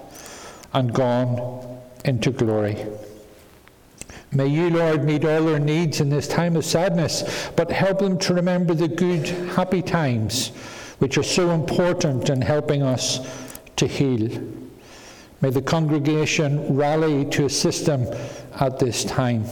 and 0.72 0.92
gone 0.92 1.80
into 2.04 2.30
glory. 2.30 2.86
May 4.32 4.48
you, 4.48 4.68
Lord, 4.70 5.04
meet 5.04 5.24
all 5.24 5.44
their 5.44 5.60
needs 5.60 6.00
in 6.00 6.10
this 6.10 6.26
time 6.26 6.56
of 6.56 6.64
sadness, 6.64 7.50
but 7.54 7.70
help 7.70 8.00
them 8.00 8.18
to 8.18 8.34
remember 8.34 8.74
the 8.74 8.88
good, 8.88 9.28
happy 9.28 9.80
times 9.80 10.48
which 10.98 11.18
are 11.18 11.22
so 11.22 11.50
important 11.50 12.30
in 12.30 12.40
helping 12.40 12.82
us 12.82 13.20
to 13.76 13.86
heal. 13.86 14.42
May 15.40 15.50
the 15.50 15.62
congregation 15.62 16.76
rally 16.76 17.26
to 17.26 17.44
assist 17.44 17.86
them 17.86 18.06
at 18.58 18.78
this 18.78 19.04
time. 19.04 19.44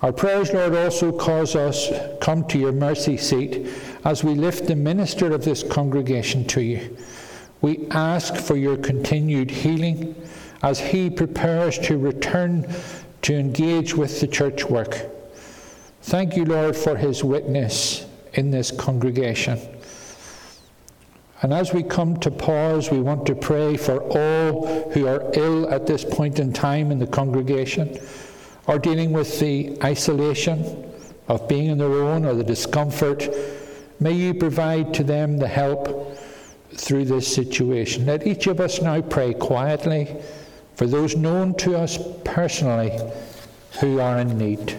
Our 0.00 0.12
prayers, 0.12 0.52
Lord, 0.52 0.76
also 0.76 1.10
cause 1.10 1.56
us 1.56 1.90
come 2.20 2.46
to 2.48 2.58
your 2.58 2.70
mercy 2.70 3.16
seat 3.16 3.66
as 4.04 4.22
we 4.22 4.34
lift 4.34 4.68
the 4.68 4.76
minister 4.76 5.32
of 5.32 5.44
this 5.44 5.64
congregation 5.64 6.44
to 6.48 6.60
you. 6.60 6.96
We 7.62 7.88
ask 7.90 8.36
for 8.36 8.56
your 8.56 8.76
continued 8.76 9.50
healing 9.50 10.14
as 10.62 10.78
he 10.78 11.10
prepares 11.10 11.78
to 11.80 11.98
return 11.98 12.72
to 13.22 13.34
engage 13.34 13.94
with 13.94 14.20
the 14.20 14.28
church 14.28 14.64
work. 14.64 15.06
Thank 16.02 16.36
you, 16.36 16.44
Lord, 16.44 16.76
for 16.76 16.96
his 16.96 17.24
witness 17.24 18.06
in 18.34 18.52
this 18.52 18.70
congregation. 18.70 19.58
And 21.42 21.52
as 21.52 21.72
we 21.72 21.82
come 21.82 22.18
to 22.20 22.30
pause, 22.30 22.90
we 22.90 23.00
want 23.00 23.26
to 23.26 23.34
pray 23.34 23.76
for 23.76 24.00
all 24.02 24.90
who 24.90 25.08
are 25.08 25.28
ill 25.34 25.68
at 25.68 25.86
this 25.86 26.04
point 26.04 26.38
in 26.38 26.52
time 26.52 26.92
in 26.92 27.00
the 27.00 27.06
congregation 27.06 27.98
or 28.68 28.78
dealing 28.78 29.12
with 29.12 29.40
the 29.40 29.76
isolation 29.82 30.84
of 31.26 31.48
being 31.48 31.70
on 31.70 31.78
their 31.78 31.88
own 31.88 32.24
or 32.24 32.34
the 32.34 32.44
discomfort, 32.44 33.28
may 33.98 34.12
you 34.12 34.34
provide 34.34 34.94
to 34.94 35.02
them 35.02 35.38
the 35.38 35.48
help 35.48 36.16
through 36.74 37.06
this 37.06 37.26
situation. 37.26 38.06
Let 38.06 38.26
each 38.26 38.46
of 38.46 38.60
us 38.60 38.80
now 38.80 39.00
pray 39.00 39.34
quietly 39.34 40.14
for 40.76 40.86
those 40.86 41.16
known 41.16 41.54
to 41.56 41.76
us 41.76 41.98
personally 42.24 42.96
who 43.80 44.00
are 44.00 44.18
in 44.18 44.38
need. 44.38 44.78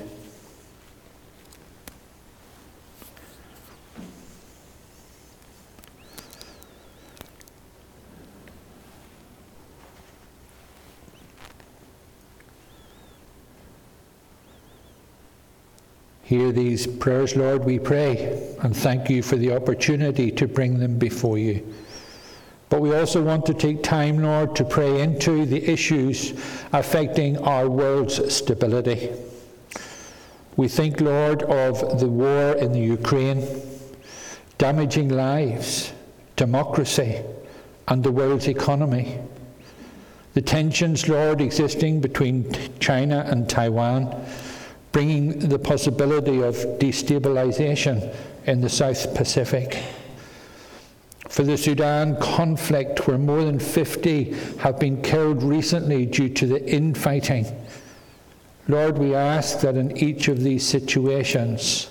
Hear 16.30 16.52
these 16.52 16.86
prayers, 16.86 17.36
Lord, 17.36 17.66
we 17.66 17.80
pray, 17.80 18.54
and 18.62 18.78
thank 18.78 19.10
you 19.10 19.24
for 19.24 19.36
the 19.36 19.56
opportunity 19.56 20.30
to 20.34 20.48
bring 20.48 20.78
them 20.78 21.00
before 21.00 21.40
you. 21.40 21.66
But 22.70 22.82
we 22.82 22.94
also 22.94 23.24
want 23.24 23.48
to 23.48 23.54
take 23.56 23.82
time, 23.82 24.22
Lord, 24.22 24.56
to 24.58 24.64
pray 24.64 25.02
into 25.02 25.48
the 25.48 25.68
issues 25.68 26.34
affecting 26.72 27.40
our 27.40 27.68
world's 27.68 28.32
stability. 28.32 29.10
We 30.56 30.68
think, 30.68 31.02
Lord, 31.02 31.42
of 31.42 32.00
the 32.00 32.08
war 32.08 32.54
in 32.58 32.74
the 32.74 32.80
Ukraine, 32.80 33.44
damaging 34.60 35.10
lives, 35.10 35.94
democracy, 36.36 37.24
and 37.88 38.04
the 38.04 38.12
world's 38.12 38.48
economy. 38.48 39.18
The 40.36 40.44
tensions, 40.44 41.10
Lord, 41.10 41.42
existing 41.42 42.02
between 42.02 42.56
China 42.80 43.26
and 43.28 43.50
Taiwan 43.50 44.28
bringing 44.92 45.40
the 45.40 45.60
possibility 45.60 46.42
of 46.42 46.56
destabilization 46.80 48.14
in 48.46 48.62
the 48.62 48.70
South 48.70 49.14
Pacific. 49.16 49.78
For 51.28 51.44
the 51.44 51.58
Sudan 51.58 52.20
conflict, 52.20 53.08
where 53.08 53.20
more 53.20 53.44
than 53.44 53.60
50 53.60 54.34
have 54.58 54.80
been 54.80 55.02
killed 55.02 55.44
recently 55.44 56.06
due 56.06 56.30
to 56.30 56.48
the 56.48 56.68
infighting, 56.68 57.46
Lord, 58.68 58.98
we 58.98 59.14
ask 59.16 59.62
that 59.62 59.78
in 59.78 59.96
each 59.98 60.28
of 60.28 60.44
these 60.44 60.66
situations, 60.66 61.90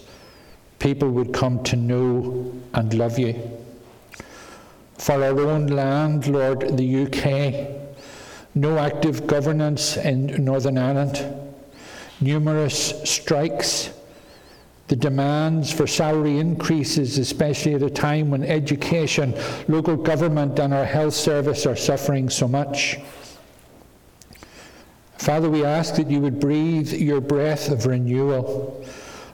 people 0.78 1.10
would 1.10 1.32
come 1.32 1.62
to 1.64 1.76
know 1.76 2.52
and 2.74 2.94
love 2.94 3.18
you. 3.18 3.40
For 4.94 5.22
our 5.22 5.40
own 5.40 5.68
land, 5.68 6.26
Lord, 6.26 6.76
the 6.76 7.04
UK, 7.04 7.88
no 8.54 8.78
active 8.78 9.26
governance 9.26 9.96
in 9.96 10.44
Northern 10.44 10.78
Ireland 10.78 11.47
numerous 12.20 12.94
strikes, 13.08 13.90
the 14.88 14.96
demands 14.96 15.70
for 15.70 15.86
salary 15.86 16.38
increases, 16.38 17.18
especially 17.18 17.74
at 17.74 17.82
a 17.82 17.90
time 17.90 18.30
when 18.30 18.42
education, 18.42 19.34
local 19.68 19.96
government, 19.96 20.58
and 20.58 20.72
our 20.72 20.84
health 20.84 21.14
service 21.14 21.66
are 21.66 21.76
suffering 21.76 22.30
so 22.30 22.48
much. 22.48 22.98
Father, 25.18 25.50
we 25.50 25.64
ask 25.64 25.96
that 25.96 26.10
you 26.10 26.20
would 26.20 26.40
breathe 26.40 26.92
your 26.92 27.20
breath 27.20 27.70
of 27.70 27.86
renewal, 27.86 28.84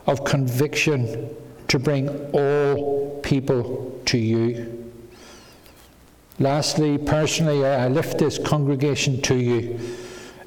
of 0.06 0.24
conviction 0.24 1.30
to 1.68 1.78
bring 1.78 2.08
all 2.32 3.20
people 3.22 4.00
to 4.06 4.18
you. 4.18 4.92
Lastly, 6.40 6.98
personally, 6.98 7.64
I 7.64 7.86
lift 7.86 8.18
this 8.18 8.38
congregation 8.38 9.22
to 9.22 9.36
you 9.36 9.78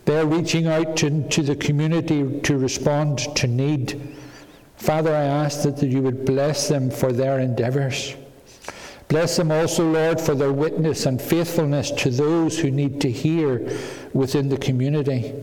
They're 0.08 0.26
reaching 0.26 0.68
out 0.68 0.96
to, 0.98 1.28
to 1.28 1.44
the 1.44 1.58
community 1.58 2.40
to 2.40 2.58
respond 2.58 3.20
to 3.36 3.46
need. 3.46 4.16
Father, 4.78 5.14
I 5.14 5.24
ask 5.24 5.64
that, 5.64 5.76
that 5.78 5.88
you 5.88 6.02
would 6.02 6.24
bless 6.24 6.70
them 6.70 6.90
for 6.90 7.12
their 7.12 7.40
endeavours. 7.40 8.16
Bless 9.10 9.36
them 9.36 9.52
also, 9.52 9.92
Lord, 9.92 10.22
for 10.22 10.34
their 10.34 10.54
witness 10.54 11.06
and 11.06 11.22
faithfulness 11.22 11.92
to 11.92 12.10
those 12.10 12.58
who 12.58 12.72
need 12.72 13.02
to 13.02 13.12
hear 13.12 13.70
within 14.14 14.48
the 14.48 14.58
community. 14.58 15.34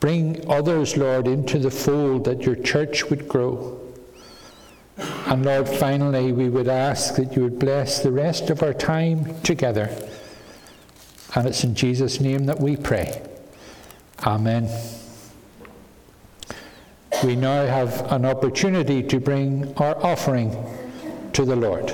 Bring 0.00 0.50
others, 0.50 0.96
Lord, 0.96 1.28
into 1.28 1.58
the 1.58 1.70
fold 1.70 2.24
that 2.24 2.44
your 2.44 2.56
church 2.56 3.10
would 3.10 3.28
grow. 3.28 3.78
And 5.26 5.44
Lord, 5.44 5.68
finally, 5.68 6.32
we 6.32 6.48
would 6.48 6.68
ask 6.68 7.16
that 7.16 7.36
you 7.36 7.42
would 7.42 7.58
bless 7.58 8.02
the 8.02 8.10
rest 8.10 8.48
of 8.48 8.62
our 8.62 8.72
time 8.72 9.38
together. 9.42 9.94
And 11.34 11.46
it's 11.46 11.64
in 11.64 11.74
Jesus' 11.74 12.20
name 12.20 12.46
that 12.46 12.60
we 12.60 12.76
pray. 12.76 13.22
Amen. 14.24 14.68
We 17.22 17.36
now 17.36 17.66
have 17.66 18.10
an 18.12 18.24
opportunity 18.24 19.02
to 19.02 19.20
bring 19.20 19.74
our 19.76 19.96
offering 20.04 20.56
to 21.32 21.44
the 21.44 21.56
Lord. 21.56 21.92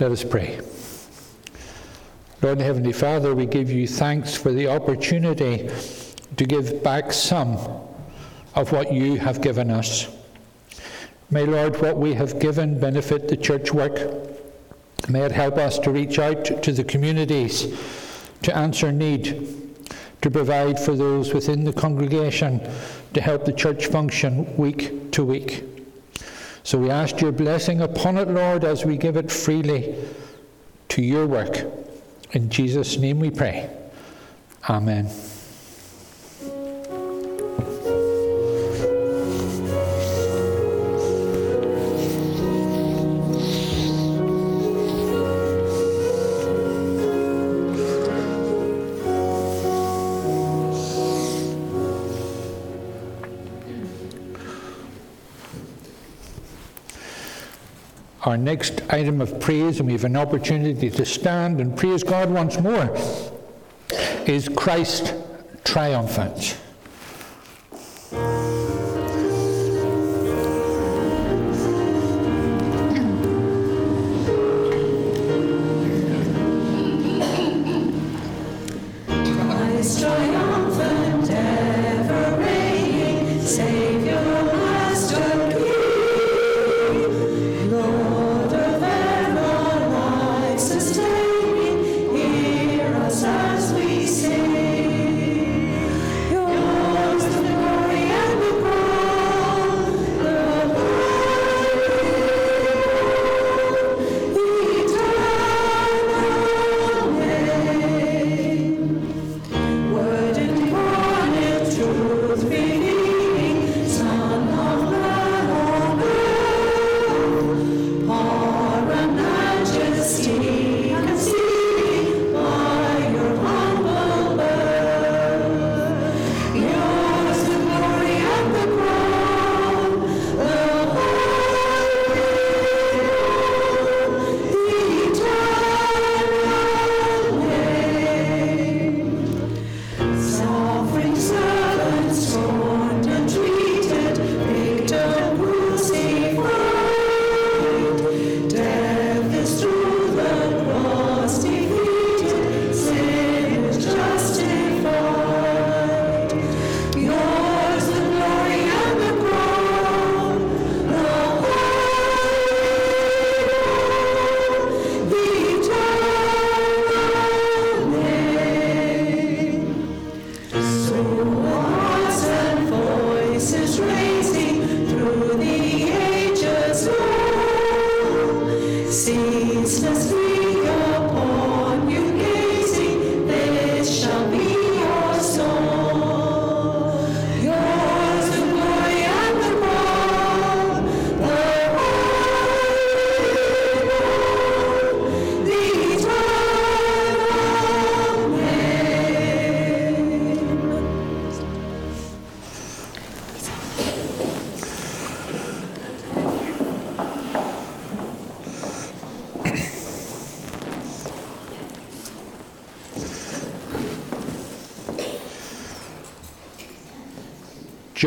Let 0.00 0.12
us 0.12 0.24
pray. 0.24 0.58
Lord 2.40 2.58
Heavenly 2.58 2.94
Father, 2.94 3.34
we 3.34 3.44
give 3.44 3.70
you 3.70 3.86
thanks 3.86 4.34
for 4.34 4.50
the 4.50 4.66
opportunity 4.66 5.68
to 6.38 6.44
give 6.46 6.82
back 6.82 7.12
some 7.12 7.58
of 8.54 8.72
what 8.72 8.94
you 8.94 9.16
have 9.16 9.42
given 9.42 9.70
us. 9.70 10.08
May, 11.30 11.44
Lord, 11.44 11.78
what 11.82 11.98
we 11.98 12.14
have 12.14 12.40
given 12.40 12.80
benefit 12.80 13.28
the 13.28 13.36
church 13.36 13.74
work. 13.74 14.00
May 15.10 15.20
it 15.20 15.32
help 15.32 15.58
us 15.58 15.78
to 15.80 15.90
reach 15.90 16.18
out 16.18 16.46
to 16.46 16.72
the 16.72 16.84
communities, 16.84 17.78
to 18.40 18.56
answer 18.56 18.90
need, 18.90 19.84
to 20.22 20.30
provide 20.30 20.80
for 20.80 20.96
those 20.96 21.34
within 21.34 21.62
the 21.62 21.74
congregation, 21.74 22.66
to 23.12 23.20
help 23.20 23.44
the 23.44 23.52
church 23.52 23.88
function 23.88 24.56
week 24.56 25.12
to 25.12 25.22
week. 25.22 25.62
So 26.70 26.78
we 26.78 26.88
ask 26.88 27.20
your 27.20 27.32
blessing 27.32 27.80
upon 27.80 28.16
it, 28.16 28.28
Lord, 28.28 28.62
as 28.62 28.84
we 28.84 28.96
give 28.96 29.16
it 29.16 29.28
freely 29.28 29.92
to 30.90 31.02
your 31.02 31.26
work. 31.26 31.64
In 32.30 32.48
Jesus' 32.48 32.96
name 32.96 33.18
we 33.18 33.28
pray. 33.28 33.68
Amen. 34.68 35.10
Our 58.30 58.36
next 58.36 58.80
item 58.90 59.20
of 59.20 59.40
praise, 59.40 59.80
and 59.80 59.86
we 59.88 59.92
have 59.92 60.04
an 60.04 60.16
opportunity 60.16 60.88
to 60.88 61.04
stand 61.04 61.60
and 61.60 61.76
praise 61.76 62.04
God 62.04 62.30
once 62.30 62.58
more, 62.60 62.96
is 64.24 64.48
Christ 64.48 65.14
triumphant. 65.64 66.56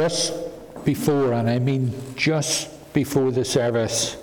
Just 0.03 0.33
before, 0.83 1.31
and 1.31 1.49
I 1.49 1.59
mean 1.59 1.93
just 2.17 2.93
before 2.93 3.31
the 3.31 3.45
service, 3.45 4.17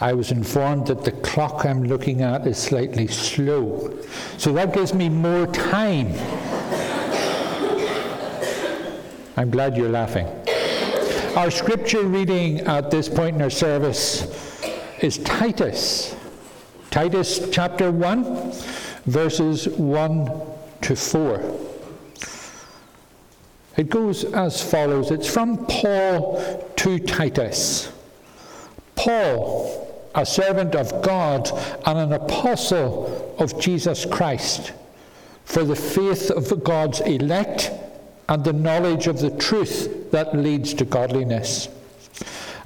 I 0.00 0.14
was 0.14 0.30
informed 0.30 0.86
that 0.86 1.04
the 1.04 1.12
clock 1.12 1.66
I'm 1.66 1.84
looking 1.84 2.22
at 2.22 2.46
is 2.46 2.56
slightly 2.56 3.06
slow. 3.06 3.98
So 4.38 4.50
that 4.54 4.72
gives 4.72 4.94
me 4.94 5.10
more 5.10 5.46
time. 5.48 6.08
I'm 9.36 9.50
glad 9.50 9.76
you're 9.76 9.90
laughing. 9.90 10.26
Our 11.36 11.50
scripture 11.50 12.04
reading 12.04 12.60
at 12.60 12.90
this 12.90 13.06
point 13.06 13.36
in 13.36 13.42
our 13.42 13.50
service 13.50 14.24
is 15.00 15.18
Titus. 15.18 16.16
Titus 16.90 17.46
chapter 17.52 17.92
1, 17.92 18.52
verses 19.04 19.68
1 19.68 20.30
to 20.80 20.96
4. 20.96 21.59
It 23.80 23.88
goes 23.88 24.24
as 24.24 24.60
follows 24.60 25.10
it's 25.10 25.26
from 25.26 25.64
Paul 25.64 26.70
to 26.76 26.98
Titus. 26.98 27.90
Paul, 28.94 30.10
a 30.14 30.26
servant 30.26 30.74
of 30.74 31.00
God 31.00 31.48
and 31.86 31.98
an 31.98 32.12
apostle 32.12 33.34
of 33.38 33.58
Jesus 33.58 34.04
Christ, 34.04 34.74
for 35.46 35.64
the 35.64 35.74
faith 35.74 36.30
of 36.30 36.62
God's 36.62 37.00
elect 37.00 37.70
and 38.28 38.44
the 38.44 38.52
knowledge 38.52 39.06
of 39.06 39.18
the 39.18 39.30
truth 39.30 40.10
that 40.10 40.36
leads 40.36 40.74
to 40.74 40.84
godliness. 40.84 41.70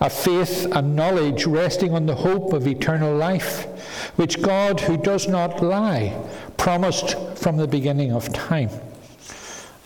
A 0.01 0.11
faith 0.11 0.67
and 0.73 0.97
knowledge 0.97 1.47
resting 1.47 1.95
on 1.95 2.07
the 2.07 2.17
hope 2.17 2.53
of 2.53 2.67
eternal 2.67 3.15
life, 3.17 3.67
which 4.17 4.43
God, 4.43 4.81
who 4.81 4.97
does 4.97 5.29
not 5.29 5.63
lie, 5.63 6.21
promised 6.57 7.17
from 7.39 7.57
the 7.57 7.69
beginning 7.69 8.11
of 8.11 8.33
time. 8.33 8.71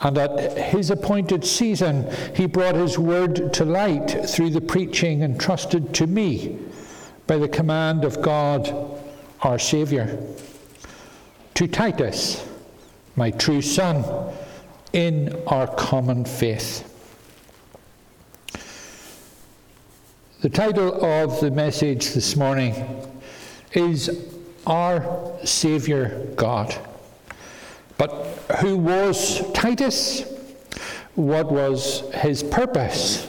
And 0.00 0.16
at 0.16 0.56
his 0.56 0.90
appointed 0.90 1.44
season, 1.44 2.08
he 2.34 2.46
brought 2.46 2.76
his 2.76 2.98
word 2.98 3.52
to 3.54 3.64
light 3.64 4.28
through 4.28 4.50
the 4.50 4.61
preaching 4.61 5.22
entrusted 5.22 5.92
to 5.94 6.06
me 6.06 6.58
by 7.26 7.37
the 7.37 7.48
command 7.48 8.04
of 8.04 8.22
God 8.22 8.72
our 9.42 9.58
Saviour. 9.58 10.08
To 11.54 11.66
Titus, 11.66 12.46
my 13.16 13.30
true 13.32 13.62
son, 13.62 14.04
in 14.92 15.42
our 15.46 15.66
common 15.66 16.24
faith. 16.24 16.84
The 20.40 20.48
title 20.48 21.04
of 21.04 21.40
the 21.40 21.50
message 21.50 22.14
this 22.14 22.37
morning 22.37 22.74
is 23.72 24.08
Our 24.66 25.37
Saviour 25.44 26.24
God. 26.37 26.88
But 27.98 28.11
who 28.61 28.76
was 28.76 29.42
Titus? 29.52 30.24
What 31.16 31.50
was 31.50 32.08
his 32.14 32.44
purpose? 32.44 33.26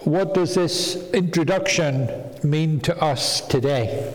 What 0.00 0.34
does 0.34 0.56
this 0.56 1.10
introduction 1.12 2.10
mean 2.42 2.80
to 2.80 2.96
us 3.02 3.40
today? 3.40 4.14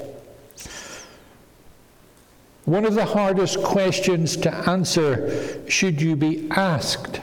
One 2.66 2.86
of 2.86 2.94
the 2.94 3.06
hardest 3.06 3.64
questions 3.64 4.38
to 4.38 4.54
answer, 4.70 5.62
should 5.70 6.02
you 6.02 6.16
be 6.16 6.48
asked, 6.52 7.22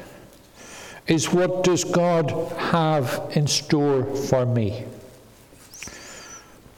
is 1.06 1.32
what 1.32 1.64
does 1.64 1.84
God 1.84 2.30
have 2.58 3.30
in 3.34 3.46
store 3.46 4.04
for 4.16 4.44
me? 4.44 4.84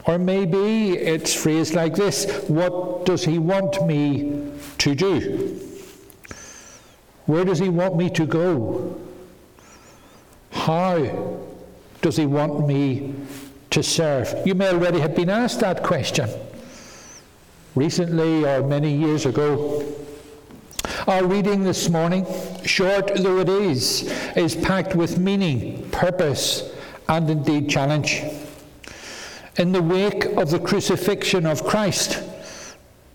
Or 0.06 0.18
maybe 0.18 0.92
it's 0.98 1.34
phrased 1.34 1.74
like 1.74 1.94
this 1.94 2.26
What 2.48 3.06
does 3.06 3.24
He 3.24 3.38
want 3.38 3.86
me 3.86 4.50
to 4.80 4.94
do? 4.94 5.60
Where 7.26 7.44
does 7.44 7.58
He 7.58 7.68
want 7.68 7.96
me 7.96 8.10
to 8.10 8.26
go? 8.26 9.00
How 10.50 11.38
does 12.02 12.16
He 12.16 12.26
want 12.26 12.66
me 12.66 13.14
to 13.70 13.82
serve? 13.82 14.34
You 14.44 14.54
may 14.54 14.68
already 14.68 15.00
have 15.00 15.14
been 15.14 15.30
asked 15.30 15.60
that 15.60 15.82
question 15.82 16.28
recently 17.74 18.44
or 18.44 18.62
many 18.66 18.92
years 18.92 19.26
ago. 19.26 19.86
Our 21.06 21.24
reading 21.24 21.62
this 21.62 21.88
morning, 21.88 22.26
short 22.64 23.12
though 23.16 23.38
it 23.38 23.48
is, 23.48 24.10
is 24.36 24.56
packed 24.56 24.94
with 24.94 25.18
meaning, 25.18 25.88
purpose, 25.90 26.72
and 27.08 27.28
indeed 27.28 27.68
challenge 27.68 28.22
in 29.56 29.72
the 29.72 29.82
wake 29.82 30.24
of 30.24 30.50
the 30.50 30.58
crucifixion 30.58 31.44
of 31.44 31.64
Christ. 31.64 32.22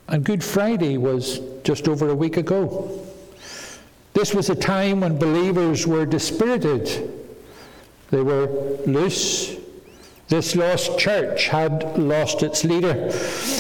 And 0.07 0.23
Good 0.23 0.43
Friday 0.43 0.97
was 0.97 1.39
just 1.63 1.87
over 1.87 2.09
a 2.09 2.15
week 2.15 2.37
ago. 2.37 3.01
This 4.13 4.33
was 4.33 4.49
a 4.49 4.55
time 4.55 5.01
when 5.01 5.17
believers 5.17 5.85
were 5.85 6.05
dispirited, 6.05 7.11
they 8.11 8.21
were 8.21 8.47
loose. 8.85 9.55
This 10.27 10.55
lost 10.55 10.97
church 10.97 11.47
had 11.49 11.99
lost 11.99 12.41
its 12.41 12.63
leader. 12.63 13.11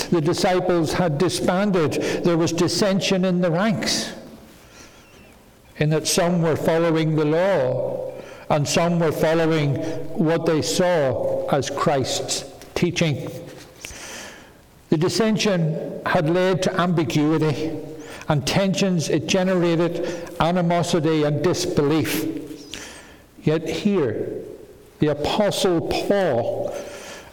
The 0.09 0.21
disciples 0.23 0.93
had 0.93 1.17
disbanded. 1.17 2.23
There 2.23 2.37
was 2.37 2.51
dissension 2.51 3.25
in 3.25 3.41
the 3.41 3.51
ranks, 3.51 4.13
in 5.77 5.89
that 5.91 6.07
some 6.07 6.41
were 6.41 6.55
following 6.55 7.15
the 7.15 7.25
law 7.25 8.13
and 8.49 8.67
some 8.67 8.99
were 8.99 9.11
following 9.11 9.75
what 10.13 10.45
they 10.45 10.61
saw 10.61 11.47
as 11.49 11.69
Christ's 11.69 12.45
teaching. 12.75 13.29
The 14.95 15.01
dissension 15.01 15.99
had 16.05 16.29
led 16.29 16.63
to 16.63 16.79
ambiguity 16.79 17.77
and 18.29 18.47
tensions, 18.47 19.09
it 19.09 19.27
generated 19.27 20.33
animosity 20.39 21.23
and 21.23 21.43
disbelief. 21.43 22.25
Yet 23.43 23.67
here, 23.67 24.31
the 24.99 25.07
Apostle 25.07 25.81
Paul 25.89 26.73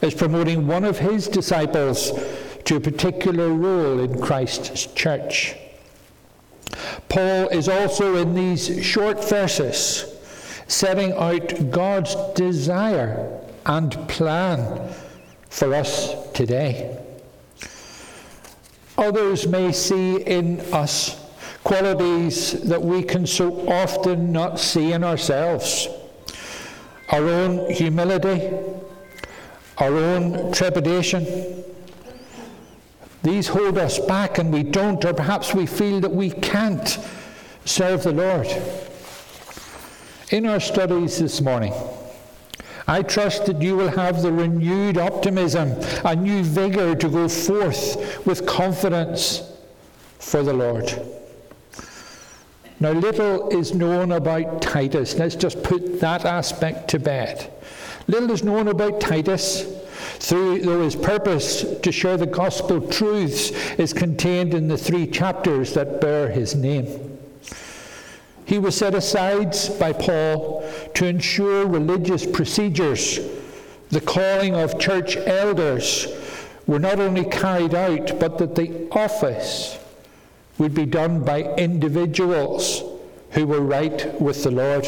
is 0.01 0.13
promoting 0.13 0.67
one 0.67 0.85
of 0.85 0.99
his 0.99 1.29
disciples 1.29 2.11
to 2.65 2.75
a 2.75 2.81
particular 2.81 3.51
role 3.51 4.01
in 4.01 4.21
Christ's 4.21 4.87
church. 4.87 5.55
Paul 7.09 7.47
is 7.51 7.69
also 7.69 8.17
in 8.17 8.35
these 8.35 8.85
short 8.85 9.25
verses 9.25 10.21
setting 10.67 11.13
out 11.13 11.71
God's 11.71 12.17
desire 12.35 13.41
and 13.67 13.93
plan 14.09 14.93
for 15.49 15.73
us 15.73 16.17
today. 16.33 16.99
Others 19.03 19.49
may 19.49 19.73
see 19.73 20.23
in 20.23 20.61
us 20.73 21.21
qualities 21.65 22.53
that 22.69 22.81
we 22.81 23.03
can 23.03 23.27
so 23.27 23.69
often 23.69 24.31
not 24.31 24.61
see 24.61 24.93
in 24.93 25.03
ourselves 25.03 25.89
our 27.09 27.29
own 27.29 27.69
humility, 27.69 28.49
our 29.79 29.93
own 29.93 30.53
trepidation. 30.53 31.65
These 33.25 33.49
hold 33.49 33.77
us 33.77 33.99
back 33.99 34.39
and 34.39 34.53
we 34.53 34.63
don't, 34.63 35.05
or 35.05 35.13
perhaps 35.13 35.53
we 35.53 35.67
feel 35.67 35.99
that 35.99 36.13
we 36.13 36.31
can't 36.31 36.97
serve 37.65 38.05
the 38.05 38.13
Lord. 38.13 38.47
In 40.31 40.47
our 40.47 40.61
studies 40.61 41.19
this 41.19 41.41
morning, 41.41 41.75
I 42.87 43.03
trust 43.03 43.47
that 43.47 43.63
you 43.63 43.77
will 43.77 43.91
have 43.91 44.23
the 44.23 44.33
renewed 44.33 44.99
optimism 44.99 45.73
and 46.05 46.23
new 46.23 46.43
vigour 46.43 46.97
to 46.97 47.09
go 47.09 47.29
forth 47.29 48.27
with 48.27 48.47
confidence 48.47 49.43
for 50.19 50.43
the 50.43 50.53
Lord. 50.53 50.91
Now, 52.81 52.91
little 52.93 53.49
is 53.51 53.75
known 53.75 54.13
about 54.13 54.61
Titus. 54.61 55.15
Let's 55.15 55.37
just 55.37 55.63
put 55.63 56.01
that 56.01 56.25
aspect 56.25 56.89
to 56.89 56.99
bed. 56.99 57.53
Little 58.09 58.33
is 58.33 58.43
known 58.43 58.67
about 58.67 59.01
Titus, 59.01 59.65
through, 60.19 60.61
though 60.61 60.83
his 60.83 60.97
purpose 60.97 61.65
to 61.81 61.93
share 61.93 62.17
the 62.17 62.27
gospel 62.27 62.81
truths 62.81 63.51
is 63.79 63.93
contained 63.93 64.55
in 64.55 64.69
the 64.69 64.79
three 64.79 65.07
chapters 65.07 65.75
that 65.75 66.01
bear 66.01 66.29
his 66.29 66.55
name. 66.55 67.12
He 68.53 68.59
was 68.59 68.77
set 68.77 68.95
aside 68.95 69.57
by 69.81 69.95
Paul 69.95 70.71
to 70.93 71.07
ensure 71.07 71.67
religious 71.67 72.27
procedures, 72.27 73.19
the 73.89 74.03
calling 74.03 74.55
of 74.55 74.79
church 74.79 75.17
elders, 75.17 76.07
were 76.67 76.79
not 76.79 77.01
only 77.01 77.25
carried 77.25 77.75
out, 77.75 78.21
but 78.21 78.37
that 78.37 78.55
the 78.55 78.91
office 78.91 79.79
would 80.59 80.75
be 80.75 80.85
done 80.85 81.25
by 81.25 81.45
individuals 81.55 82.83
who 83.31 83.47
were 83.47 83.63
right 83.63 84.21
with 84.21 84.43
the 84.45 84.51
Lord. 84.51 84.87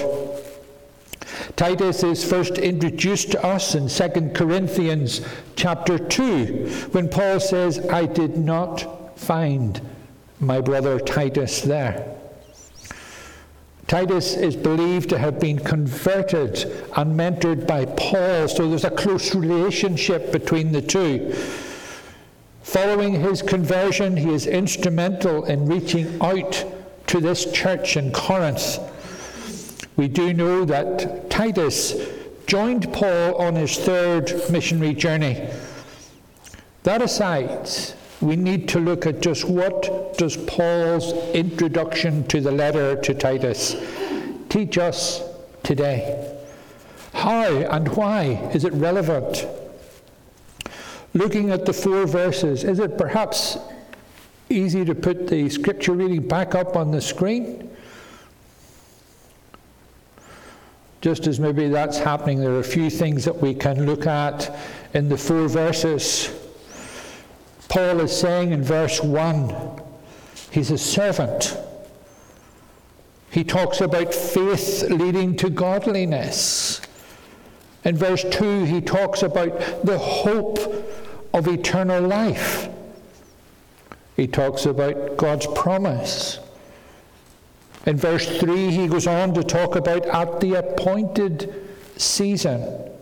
Titus 1.57 2.03
is 2.03 2.23
first 2.23 2.59
introduced 2.59 3.31
to 3.31 3.43
us 3.43 3.75
in 3.75 3.89
2 3.89 4.33
Corinthians 4.35 5.23
chapter 5.57 5.99
2 5.99 6.91
when 6.93 7.09
Paul 7.09 7.41
says, 7.41 7.79
I 7.89 8.05
did 8.05 8.37
not 8.37 9.19
find 9.19 9.81
my 10.39 10.61
brother 10.61 11.01
Titus 11.01 11.63
there. 11.63 12.14
Titus 13.87 14.35
is 14.35 14.57
believed 14.57 15.11
to 15.11 15.19
have 15.19 15.39
been 15.39 15.59
converted 15.59 16.65
and 16.97 17.19
mentored 17.19 17.67
by 17.67 17.85
Paul, 17.85 18.49
so 18.49 18.69
there's 18.69 18.85
a 18.85 18.91
close 18.91 19.35
relationship 19.35 20.33
between 20.33 20.73
the 20.73 20.81
two. 20.81 21.35
Following 22.63 23.21
his 23.21 23.43
conversion, 23.43 24.17
he 24.17 24.33
is 24.33 24.47
instrumental 24.47 25.45
in 25.45 25.67
reaching 25.67 26.21
out 26.23 26.65
to 27.09 27.21
this 27.21 27.51
church 27.53 27.97
in 27.97 28.11
Corinth. 28.11 28.79
We 29.97 30.09
do 30.09 30.33
know 30.33 30.65
that 30.65 31.31
Titus 31.31 31.95
joined 32.47 32.93
Paul 32.93 33.35
on 33.37 33.55
his 33.55 33.77
third 33.77 34.33
missionary 34.51 34.95
journey. 34.95 35.49
That 36.85 37.03
aside, 37.03 37.69
we 38.21 38.37
need 38.37 38.69
to 38.71 38.81
look 38.81 39.07
at 39.07 39.21
just 39.21 39.45
what 39.45 40.17
does 40.17 40.37
Paul's 40.37 41.13
introduction 41.35 42.27
to 42.29 42.41
the 42.41 42.53
letter 42.53 42.97
to 42.97 43.15
Titus 43.15 43.77
teach 44.49 44.79
us 44.79 45.23
today? 45.63 46.33
How 47.13 47.45
and 47.45 47.89
why 47.97 48.51
is 48.55 48.65
it 48.65 48.73
relevant? 48.73 49.47
Looking 51.15 51.51
at 51.51 51.65
the 51.65 51.73
four 51.73 52.07
verses, 52.07 52.65
is 52.65 52.79
it 52.79 52.99
perhaps 52.99 53.57
easy 54.49 54.85
to 54.85 54.95
put 54.95 55.29
the 55.29 55.49
scripture 55.49 55.93
reading 55.93 56.27
back 56.27 56.55
up 56.55 56.77
on 56.77 56.91
the 56.91 57.01
screen? 57.01 57.71
Just 61.01 61.27
as 61.27 61.39
maybe 61.39 61.69
that's 61.69 61.99
happening, 61.99 62.41
there 62.41 62.53
are 62.53 62.61
a 62.61 62.65
few 62.65 62.89
things 62.89 63.25
that 63.27 63.37
we 63.37 63.55
can 63.55 63.87
look 63.87 64.07
at 64.07 64.57
in 64.95 65.09
the 65.09 65.19
four 65.19 65.49
verses. 65.49 66.31
Paul 67.75 67.99
is 67.99 68.17
saying 68.17 68.53
in 68.53 68.63
verse 68.63 69.03
1, 69.03 69.83
he's 70.53 70.71
a 70.71 70.79
servant. 70.79 71.59
He 73.33 73.43
talks 73.43 73.81
about 73.81 74.15
faith 74.15 74.85
leading 74.91 75.35
to 75.39 75.51
godliness. 75.51 76.81
In 77.83 77.97
verse 77.97 78.25
2, 78.31 78.63
he 78.63 78.81
talks 78.81 79.25
about 79.25 79.85
the 79.85 79.99
hope 79.99 80.61
of 81.35 81.49
eternal 81.49 82.01
life. 82.01 82.69
He 84.15 84.29
talks 84.29 84.67
about 84.67 85.17
God's 85.17 85.49
promise. 85.49 86.39
In 87.87 87.97
verse 87.97 88.39
3, 88.39 88.71
he 88.71 88.87
goes 88.87 89.09
on 89.09 89.35
to 89.35 89.43
talk 89.43 89.75
about 89.75 90.07
at 90.07 90.39
the 90.39 90.55
appointed 90.55 91.53
season, 91.97 92.93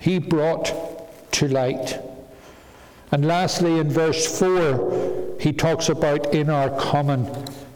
he 0.00 0.18
brought 0.18 1.30
to 1.34 1.46
light. 1.46 2.09
And 3.12 3.26
lastly, 3.26 3.78
in 3.78 3.90
verse 3.90 4.38
4, 4.38 5.36
he 5.40 5.52
talks 5.52 5.88
about 5.88 6.34
in 6.34 6.48
our 6.48 6.70
common 6.70 7.26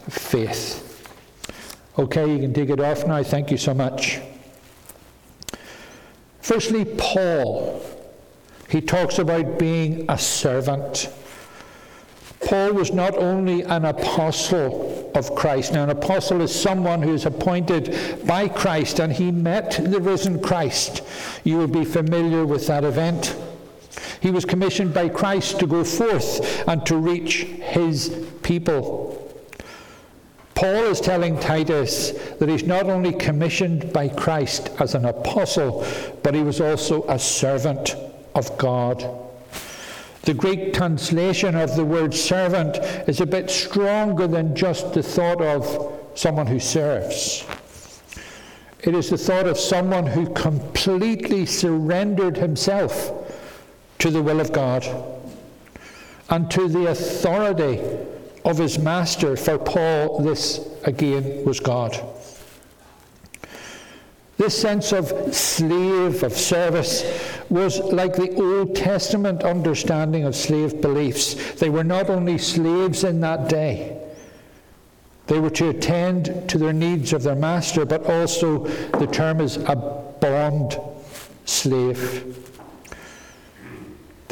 faith. 0.09 0.81
Okay, 1.99 2.33
you 2.33 2.39
can 2.39 2.53
take 2.53 2.71
it 2.71 2.81
off 2.81 3.07
now. 3.07 3.23
Thank 3.23 3.51
you 3.51 3.57
so 3.57 3.75
much. 3.75 4.21
Firstly, 6.41 6.85
Paul. 6.85 7.83
He 8.69 8.81
talks 8.81 9.19
about 9.19 9.59
being 9.59 10.05
a 10.09 10.19
servant. 10.19 11.09
Paul 12.45 12.73
was 12.73 12.93
not 12.93 13.17
only 13.17 13.63
an 13.63 13.85
apostle 13.85 15.13
of 15.15 15.35
Christ. 15.35 15.73
Now, 15.73 15.85
an 15.85 15.91
apostle 15.91 16.41
is 16.43 16.55
someone 16.55 17.01
who 17.01 17.15
is 17.15 17.25
appointed 17.25 18.27
by 18.27 18.49
Christ 18.49 18.99
and 18.99 19.13
he 19.13 19.31
met 19.31 19.79
the 19.81 20.01
risen 20.01 20.43
Christ. 20.43 21.03
You 21.45 21.59
will 21.59 21.69
be 21.69 21.85
familiar 21.85 22.45
with 22.45 22.67
that 22.67 22.85
event. 22.85 23.37
He 24.25 24.31
was 24.31 24.47
commissioned 24.47 24.95
by 24.95 25.11
Christ 25.11 25.61
to 25.61 25.67
go 25.67 25.85
forth 25.85 26.67
and 26.67 26.87
to 26.87 26.97
reach 26.97 27.43
his 27.43 28.27
people. 28.43 29.21
Paul 30.55 30.85
is 30.85 30.99
telling 30.99 31.39
Titus 31.39 32.13
that 32.39 32.49
he's 32.49 32.65
not 32.65 32.87
only 32.87 33.13
commissioned 33.13 33.93
by 33.93 34.09
Christ 34.09 34.71
as 34.81 34.95
an 34.95 35.05
apostle, 35.05 35.87
but 36.23 36.35
he 36.35 36.41
was 36.41 36.63
also 36.63 37.07
a 37.07 37.19
servant 37.19 37.97
of 38.35 38.57
God. 38.57 39.07
The 40.23 40.33
Greek 40.33 40.73
translation 40.73 41.55
of 41.55 41.77
the 41.77 41.85
word 41.85 42.15
servant 42.15 42.79
is 43.07 43.21
a 43.21 43.27
bit 43.27 43.51
stronger 43.51 44.27
than 44.27 44.57
just 44.57 44.95
the 44.95 45.03
thought 45.03 45.43
of 45.43 46.01
someone 46.15 46.47
who 46.47 46.61
serves. 46.61 47.45
It 48.85 48.95
is 48.95 49.11
the 49.11 49.19
thought 49.19 49.47
of 49.47 49.59
someone 49.59 50.07
who 50.07 50.33
completely 50.33 51.45
surrendered 51.45 52.39
himself 52.39 53.21
to 53.99 54.11
the 54.11 54.23
will 54.23 54.41
of 54.41 54.53
God 54.53 54.87
and 56.31 56.51
to 56.51 56.69
the 56.69 56.87
authority 56.87 57.81
of 58.45 58.59
his 58.59 58.79
master. 58.79 59.37
For 59.37 59.59
Paul, 59.59 60.21
this 60.21 60.67
again 60.85 61.45
was 61.45 61.61
God. 61.61 61.99
This 64.37 64.61
sense 64.61 64.93
of 64.93 65.35
slave, 65.35 66.25
of 66.25 66.33
service, 66.33 67.05
was 67.51 67.79
like 67.79 68.17
the 68.17 68.35
Old 68.35 68.75
Testament 68.75 69.45
understanding 69.45 70.25
of 70.25 70.35
slave 70.35 70.81
beliefs. 70.81 71.35
They 71.55 71.71
were 71.71 71.85
not 71.85 72.11
only 72.11 72.39
slaves 72.39 73.05
in 73.05 73.21
that 73.21 73.49
day, 73.49 74.01
they 75.27 75.39
were 75.39 75.51
to 75.51 75.71
attend 75.71 76.49
to 76.49 76.59
their 76.59 76.73
needs 76.73 77.13
of 77.13 77.23
their 77.23 77.37
master, 77.37 77.87
but 77.87 78.05
also 78.07 78.67
the 78.99 79.07
term 79.07 79.41
is 79.41 79.57
a 79.57 79.77
bond 80.21 80.79
slave. 81.45 82.44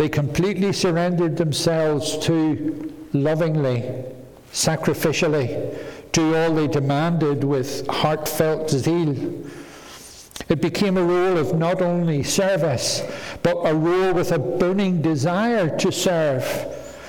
They 0.03 0.09
completely 0.09 0.73
surrendered 0.73 1.37
themselves 1.37 2.19
to 2.27 2.93
lovingly, 3.13 4.05
sacrificially, 4.53 5.79
do 6.11 6.35
all 6.35 6.53
they 6.53 6.67
demanded 6.67 7.45
with 7.45 7.87
heartfelt 7.87 8.69
zeal. 8.69 9.45
It 10.49 10.61
became 10.61 10.97
a 10.97 11.05
role 11.05 11.39
of 11.39 11.55
not 11.57 11.81
only 11.81 12.25
service, 12.25 13.05
but 13.45 13.59
a 13.59 13.73
role 13.73 14.13
with 14.13 14.33
a 14.33 14.41
burning 14.41 15.03
desire 15.03 15.69
to 15.79 15.93
serve, 15.93 16.45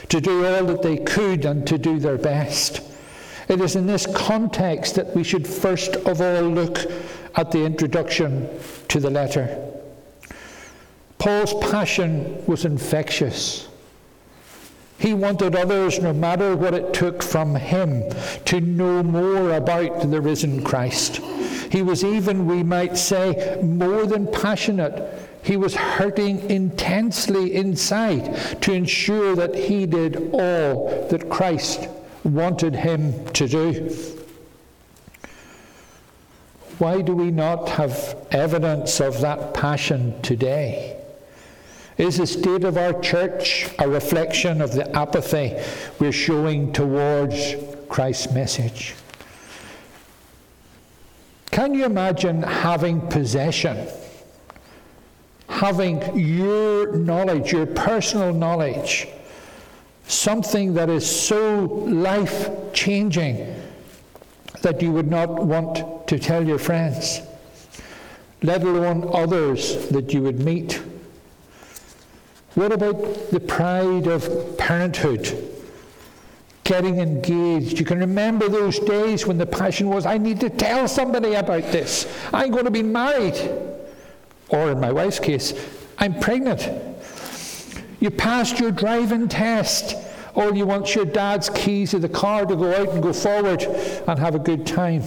to 0.10 0.22
do 0.22 0.46
all 0.46 0.64
that 0.66 0.84
they 0.84 0.98
could 0.98 1.46
and 1.46 1.66
to 1.66 1.80
do 1.80 1.98
their 1.98 2.20
best. 2.20 2.82
It 3.48 3.60
is 3.60 3.76
in 3.76 3.88
this 3.88 4.06
context 4.06 4.94
that 4.94 5.16
we 5.16 5.24
should 5.24 5.48
first 5.48 5.96
of 5.96 6.22
all 6.22 6.44
look 6.44 6.78
at 7.34 7.50
the 7.50 7.66
introduction 7.66 8.48
to 8.90 9.00
the 9.00 9.10
letter. 9.10 9.73
Paul's 11.24 11.54
passion 11.72 12.46
was 12.48 12.66
infectious. 12.66 13.70
He 15.00 15.14
wanted 15.14 15.56
others, 15.56 16.02
no 16.02 16.12
matter 16.12 16.54
what 16.58 16.74
it 16.74 16.94
took 16.94 17.24
from 17.24 17.56
him, 17.56 18.04
to 18.44 18.60
know 18.60 19.02
more 19.02 19.52
about 19.52 20.12
the 20.12 20.20
risen 20.20 20.66
Christ. 20.66 21.22
He 21.72 21.82
was 21.82 22.04
even, 22.04 22.46
we 22.46 22.62
might 22.62 22.98
say, 22.98 23.58
more 23.64 24.06
than 24.06 24.28
passionate. 24.34 25.02
He 25.44 25.56
was 25.56 25.76
hurting 25.76 26.50
intensely 26.50 27.56
inside 27.56 28.62
to 28.62 28.74
ensure 28.74 29.34
that 29.38 29.56
he 29.56 29.86
did 29.86 30.30
all 30.34 31.08
that 31.08 31.30
Christ 31.30 31.88
wanted 32.26 32.76
him 32.76 33.26
to 33.30 33.48
do. 33.48 33.96
Why 36.80 37.00
do 37.00 37.16
we 37.16 37.32
not 37.32 37.70
have 37.70 38.18
evidence 38.32 39.00
of 39.00 39.22
that 39.22 39.54
passion 39.54 40.22
today? 40.22 41.00
Is 41.98 42.18
the 42.18 42.26
state 42.26 42.64
of 42.64 42.78
our 42.78 43.00
church 43.02 43.70
a 43.78 43.88
reflection 43.88 44.62
of 44.62 44.74
the 44.74 44.96
apathy 44.96 45.56
we're 46.00 46.12
showing 46.12 46.74
towards 46.74 47.56
Christ's 47.88 48.32
message? 48.32 48.96
Can 51.52 51.76
you 51.76 51.86
imagine 51.86 52.42
having 52.42 53.00
possession? 53.10 53.88
Having 55.48 56.18
your 56.18 56.94
knowledge, 56.94 57.52
your 57.52 57.68
personal 57.68 58.34
knowledge, 58.34 59.08
something 60.08 60.74
that 60.74 60.90
is 60.90 61.08
so 61.08 61.66
life 61.86 62.50
changing 62.74 63.62
that 64.64 64.82
you 64.82 64.92
would 64.92 65.08
not 65.08 65.30
want 65.30 66.08
to 66.08 66.18
tell 66.18 66.44
your 66.44 66.58
friends, 66.58 67.22
let 68.42 68.64
alone 68.64 69.08
others 69.14 69.90
that 69.90 70.12
you 70.12 70.24
would 70.24 70.40
meet. 70.40 70.82
What 72.56 72.72
about 72.72 73.32
the 73.32 73.40
pride 73.40 74.08
of 74.08 74.58
parenthood? 74.58 75.50
Getting 76.64 77.00
engaged. 77.00 77.80
You 77.80 77.86
can 77.86 78.00
remember 78.00 78.48
those 78.48 78.80
days 78.80 79.26
when 79.26 79.38
the 79.38 79.46
passion 79.46 79.90
was, 79.90 80.06
I 80.06 80.18
need 80.18 80.40
to 80.42 80.50
tell 80.50 80.88
somebody 80.88 81.34
about 81.34 81.64
this. 81.64 82.08
I'm 82.32 82.52
going 82.52 82.66
to 82.66 82.72
be 82.72 82.84
married. 82.84 83.36
Or 84.50 84.72
in 84.72 84.80
my 84.80 84.92
wife's 84.92 85.20
case, 85.20 85.54
I'm 85.98 86.20
pregnant. 86.20 86.70
You 88.00 88.12
passed 88.12 88.60
your 88.60 88.72
driving 88.72 89.28
test. 89.28 89.96
All 90.36 90.56
you 90.56 90.68
want 90.68 90.88
is 90.88 90.96
your 90.96 91.06
dad's 91.06 91.50
keys 91.50 91.92
to 91.92 92.00
the 92.00 92.10
car 92.10 92.46
to 92.46 92.56
go 92.56 92.74
out 92.76 92.90
and 92.90 93.02
go 93.02 93.14
forward 93.14 93.64
and 93.64 94.20
have 94.20 94.36
a 94.36 94.40
good 94.40 94.68
time. 94.68 95.04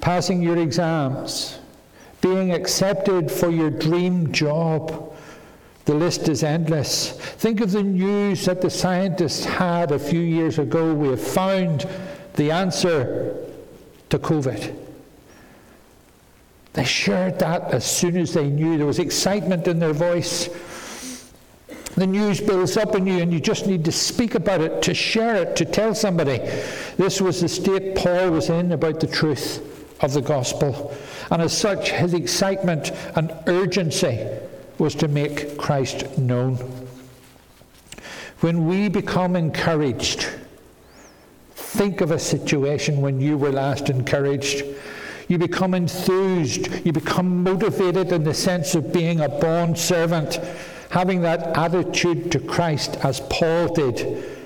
Passing 0.00 0.42
your 0.42 0.58
exams 0.58 1.58
being 2.22 2.52
accepted 2.52 3.30
for 3.30 3.50
your 3.50 3.68
dream 3.68 4.32
job. 4.32 5.14
The 5.84 5.94
list 5.94 6.28
is 6.28 6.42
endless. 6.44 7.10
Think 7.10 7.60
of 7.60 7.72
the 7.72 7.82
news 7.82 8.46
that 8.46 8.62
the 8.62 8.70
scientists 8.70 9.44
had 9.44 9.90
a 9.90 9.98
few 9.98 10.20
years 10.20 10.58
ago. 10.58 10.94
We 10.94 11.08
have 11.08 11.20
found 11.20 11.86
the 12.34 12.52
answer 12.52 13.36
to 14.08 14.18
COVID. 14.18 14.78
They 16.72 16.84
shared 16.84 17.40
that 17.40 17.74
as 17.74 17.84
soon 17.84 18.16
as 18.16 18.32
they 18.32 18.48
knew. 18.48 18.78
There 18.78 18.86
was 18.86 19.00
excitement 19.00 19.66
in 19.66 19.80
their 19.80 19.92
voice. 19.92 20.48
The 21.96 22.06
news 22.06 22.40
builds 22.40 22.76
up 22.76 22.94
in 22.94 23.06
you, 23.06 23.18
and 23.18 23.32
you 23.32 23.40
just 23.40 23.66
need 23.66 23.84
to 23.84 23.92
speak 23.92 24.36
about 24.36 24.62
it, 24.62 24.80
to 24.82 24.94
share 24.94 25.34
it, 25.34 25.56
to 25.56 25.64
tell 25.64 25.94
somebody. 25.94 26.38
This 26.96 27.20
was 27.20 27.40
the 27.40 27.48
state 27.48 27.96
Paul 27.96 28.30
was 28.30 28.48
in 28.48 28.72
about 28.72 29.00
the 29.00 29.08
truth 29.08 29.68
of 30.02 30.12
the 30.12 30.20
gospel. 30.20 30.94
And 31.30 31.40
as 31.40 31.56
such, 31.56 31.90
his 31.90 32.12
excitement 32.12 32.90
and 33.16 33.32
urgency 33.46 34.28
was 34.78 34.94
to 34.96 35.08
make 35.08 35.56
Christ 35.56 36.18
known. 36.18 36.56
When 38.40 38.66
we 38.66 38.88
become 38.88 39.36
encouraged, 39.36 40.26
think 41.54 42.00
of 42.00 42.10
a 42.10 42.18
situation 42.18 43.00
when 43.00 43.20
you 43.20 43.38
were 43.38 43.52
last 43.52 43.88
encouraged. 43.88 44.64
You 45.28 45.38
become 45.38 45.74
enthused. 45.74 46.84
You 46.84 46.92
become 46.92 47.44
motivated 47.44 48.12
in 48.12 48.24
the 48.24 48.34
sense 48.34 48.74
of 48.74 48.92
being 48.92 49.20
a 49.20 49.28
born 49.28 49.76
servant, 49.76 50.40
having 50.90 51.22
that 51.22 51.56
attitude 51.56 52.32
to 52.32 52.40
Christ 52.40 52.96
as 53.04 53.20
Paul 53.30 53.72
did. 53.72 54.41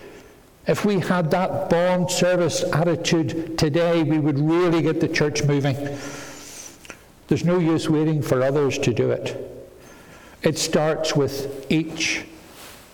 If 0.67 0.85
we 0.85 0.99
had 0.99 1.31
that 1.31 1.71
bond 1.71 2.11
service 2.11 2.65
attitude 2.73 3.57
today, 3.57 4.03
we 4.03 4.19
would 4.19 4.39
really 4.39 4.83
get 4.83 5.01
the 5.01 5.09
church 5.09 5.45
moving. 5.45 5.77
There's 7.29 7.45
no 7.45 7.59
use 7.59 7.89
waiting 7.89 8.21
for 8.21 8.43
others 8.43 8.79
to 8.79 8.93
do 8.93 9.11
it. 9.11 9.43
It 10.43 10.59
starts 10.59 11.15
with 11.15 11.67
each 11.71 12.25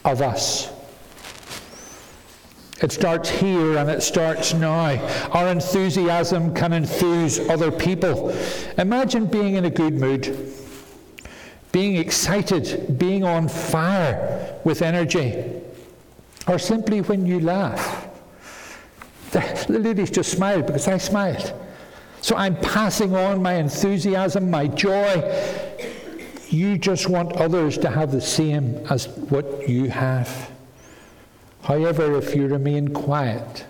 of 0.05 0.21
us. 0.21 0.71
It 2.83 2.93
starts 2.93 3.31
here 3.31 3.79
and 3.79 3.89
it 3.89 4.03
starts 4.03 4.53
now. 4.53 4.99
Our 5.31 5.49
enthusiasm 5.49 6.55
can 6.55 6.73
enthuse 6.73 7.39
other 7.49 7.71
people. 7.71 8.37
Imagine 8.77 9.27
being 9.27 9.55
in 9.55 9.65
a 9.65 9.71
good 9.71 9.95
mood, 9.95 10.53
being 11.71 11.97
excited, 11.97 12.99
being 12.99 13.23
on 13.23 13.49
fire 13.49 14.59
with 14.65 14.83
energy, 14.83 15.62
or 16.47 16.59
simply 16.59 17.01
when 17.01 17.27
you 17.27 17.41
laugh. 17.41 18.09
The, 19.31 19.67
the 19.69 19.79
ladies 19.79 20.11
just 20.11 20.33
smiled 20.33 20.67
because 20.67 20.89
I 20.89 20.99
smiled. 20.99 21.55
So 22.21 22.37
I'm 22.37 22.57
passing 22.57 23.17
on 23.17 23.43
my 23.43 23.55
enthusiasm, 23.55 24.51
my 24.51 24.69
joy. 24.69 25.23
You 26.49 26.79
just 26.79 27.09
want 27.09 27.33
others 27.33 27.79
to 27.79 27.91
have 27.91 28.13
the 28.13 28.21
same 28.21 28.77
as 28.91 29.09
what 29.09 29.69
you 29.69 29.89
have. 29.89 30.51
However, 31.63 32.17
if 32.17 32.35
you 32.35 32.47
remain 32.47 32.93
quiet, 32.93 33.65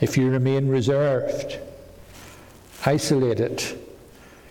if 0.00 0.16
you 0.16 0.30
remain 0.30 0.68
reserved, 0.68 1.58
isolated, 2.86 3.62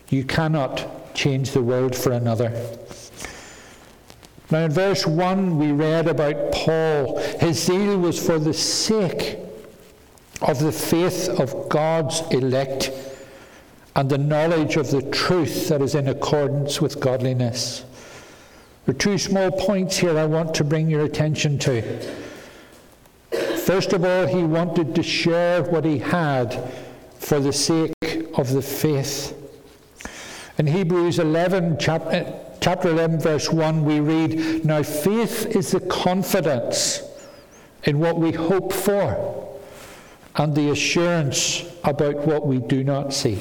you 0.09 0.23
cannot 0.23 1.15
change 1.15 1.51
the 1.51 1.61
world 1.61 1.95
for 1.95 2.11
another. 2.11 2.49
Now, 4.51 4.65
in 4.65 4.71
verse 4.71 5.05
1, 5.05 5.59
we 5.59 5.71
read 5.71 6.07
about 6.07 6.51
Paul. 6.51 7.19
His 7.39 7.63
zeal 7.63 7.99
was 7.99 8.23
for 8.23 8.39
the 8.39 8.53
sake 8.53 9.37
of 10.41 10.59
the 10.59 10.71
faith 10.71 11.29
of 11.39 11.69
God's 11.69 12.21
elect 12.31 12.91
and 13.95 14.09
the 14.09 14.17
knowledge 14.17 14.75
of 14.75 14.89
the 14.89 15.03
truth 15.11 15.69
that 15.69 15.81
is 15.81 15.93
in 15.93 16.07
accordance 16.07 16.81
with 16.81 16.99
godliness. 16.99 17.85
There 18.85 18.95
are 18.95 18.97
two 18.97 19.17
small 19.19 19.51
points 19.51 19.97
here 19.97 20.17
I 20.17 20.25
want 20.25 20.55
to 20.55 20.63
bring 20.63 20.89
your 20.89 21.05
attention 21.05 21.59
to. 21.59 21.81
First 23.65 23.93
of 23.93 24.03
all, 24.03 24.25
he 24.25 24.43
wanted 24.43 24.95
to 24.95 25.03
share 25.03 25.61
what 25.61 25.85
he 25.85 25.99
had 25.99 26.71
for 27.19 27.39
the 27.39 27.53
sake 27.53 27.93
of 28.33 28.51
the 28.51 28.63
faith. 28.63 29.35
In 30.57 30.65
Hebrews 30.65 31.19
11, 31.19 31.77
chapter, 31.79 32.33
chapter 32.61 32.89
11, 32.89 33.19
verse 33.19 33.51
1, 33.51 33.85
we 33.85 33.99
read, 33.99 34.65
Now 34.65 34.83
faith 34.83 35.55
is 35.55 35.71
the 35.71 35.79
confidence 35.81 37.01
in 37.83 37.99
what 37.99 38.17
we 38.17 38.31
hope 38.31 38.73
for 38.73 39.59
and 40.35 40.55
the 40.55 40.69
assurance 40.69 41.65
about 41.83 42.15
what 42.27 42.45
we 42.45 42.59
do 42.59 42.83
not 42.83 43.13
see. 43.13 43.35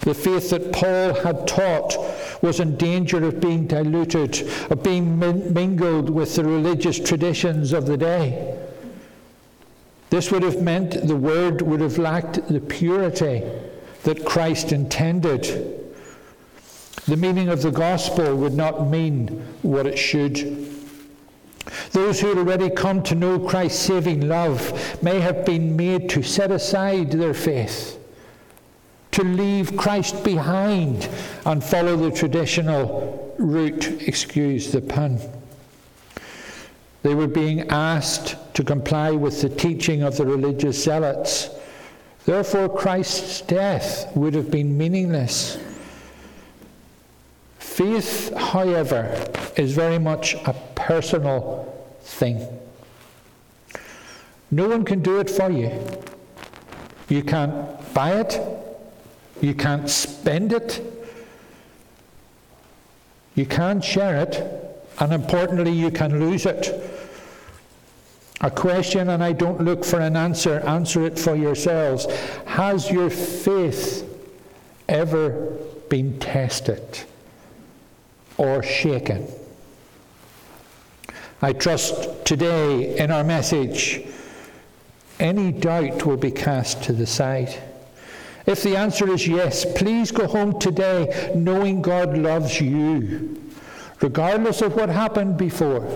The 0.00 0.14
faith 0.14 0.50
that 0.50 0.72
Paul 0.72 1.14
had 1.14 1.48
taught 1.48 1.96
was 2.42 2.60
in 2.60 2.76
danger 2.76 3.24
of 3.24 3.40
being 3.40 3.66
diluted, 3.66 4.40
of 4.70 4.82
being 4.82 5.18
mingled 5.18 6.10
with 6.10 6.36
the 6.36 6.44
religious 6.44 6.98
traditions 6.98 7.72
of 7.72 7.86
the 7.86 7.96
day. 7.96 8.56
This 10.10 10.30
would 10.30 10.44
have 10.44 10.62
meant 10.62 11.06
the 11.06 11.16
word 11.16 11.62
would 11.62 11.80
have 11.80 11.98
lacked 11.98 12.46
the 12.48 12.60
purity 12.60 13.42
that 14.04 14.24
Christ 14.24 14.70
intended. 14.70 15.85
The 17.06 17.16
meaning 17.16 17.48
of 17.48 17.62
the 17.62 17.70
gospel 17.70 18.34
would 18.36 18.54
not 18.54 18.88
mean 18.88 19.28
what 19.62 19.86
it 19.86 19.98
should. 19.98 20.36
Those 21.92 22.20
who 22.20 22.28
had 22.28 22.38
already 22.38 22.70
come 22.70 23.02
to 23.04 23.14
know 23.14 23.38
Christ's 23.38 23.80
saving 23.80 24.28
love 24.28 25.02
may 25.02 25.20
have 25.20 25.44
been 25.44 25.76
made 25.76 26.08
to 26.10 26.22
set 26.22 26.50
aside 26.50 27.12
their 27.12 27.34
faith 27.34 27.96
to 29.16 29.24
leave 29.24 29.78
Christ 29.78 30.22
behind 30.24 31.08
and 31.46 31.64
follow 31.64 31.96
the 31.96 32.10
traditional 32.10 33.34
route, 33.38 33.86
excuse 34.02 34.70
the 34.70 34.82
pun. 34.82 35.18
They 37.02 37.14
were 37.14 37.26
being 37.26 37.70
asked 37.70 38.36
to 38.52 38.62
comply 38.62 39.12
with 39.12 39.40
the 39.40 39.48
teaching 39.48 40.02
of 40.02 40.18
the 40.18 40.26
religious 40.26 40.84
zealots. 40.84 41.48
Therefore, 42.26 42.68
Christ's 42.68 43.40
death 43.40 44.14
would 44.14 44.34
have 44.34 44.50
been 44.50 44.76
meaningless. 44.76 45.56
Faith, 47.66 48.34
however, 48.34 49.12
is 49.56 49.74
very 49.74 49.98
much 49.98 50.34
a 50.46 50.54
personal 50.74 51.70
thing. 52.00 52.40
No 54.50 54.66
one 54.68 54.82
can 54.82 55.02
do 55.02 55.20
it 55.20 55.28
for 55.28 55.50
you. 55.50 55.70
You 57.10 57.22
can't 57.22 57.52
buy 57.92 58.20
it, 58.20 58.40
you 59.42 59.52
can't 59.52 59.90
spend 59.90 60.54
it. 60.54 60.80
You 63.34 63.44
can't 63.44 63.84
share 63.84 64.22
it. 64.22 64.42
And 64.98 65.12
importantly, 65.12 65.72
you 65.72 65.90
can 65.90 66.18
lose 66.18 66.46
it. 66.46 66.72
A 68.40 68.50
question, 68.50 69.10
and 69.10 69.22
I 69.22 69.32
don't 69.32 69.60
look 69.60 69.84
for 69.84 70.00
an 70.00 70.16
answer, 70.16 70.60
answer 70.60 71.04
it 71.04 71.18
for 71.18 71.34
yourselves. 71.34 72.06
Has 72.46 72.90
your 72.90 73.10
faith 73.10 74.08
ever 74.88 75.58
been 75.90 76.18
tested 76.18 77.04
or 78.38 78.62
shaken? 78.62 79.26
I 81.42 81.52
trust 81.52 82.24
today 82.24 82.96
in 82.96 83.10
our 83.10 83.24
message, 83.24 84.02
any 85.20 85.52
doubt 85.52 86.04
will 86.06 86.16
be 86.16 86.30
cast 86.30 86.82
to 86.84 86.92
the 86.92 87.06
side. 87.06 87.54
If 88.46 88.62
the 88.62 88.76
answer 88.76 89.10
is 89.12 89.26
yes, 89.26 89.64
please 89.64 90.10
go 90.10 90.26
home 90.26 90.58
today 90.58 91.32
knowing 91.34 91.82
God 91.82 92.16
loves 92.16 92.60
you, 92.60 93.42
regardless 94.00 94.62
of 94.62 94.76
what 94.76 94.88
happened 94.88 95.36
before, 95.36 95.86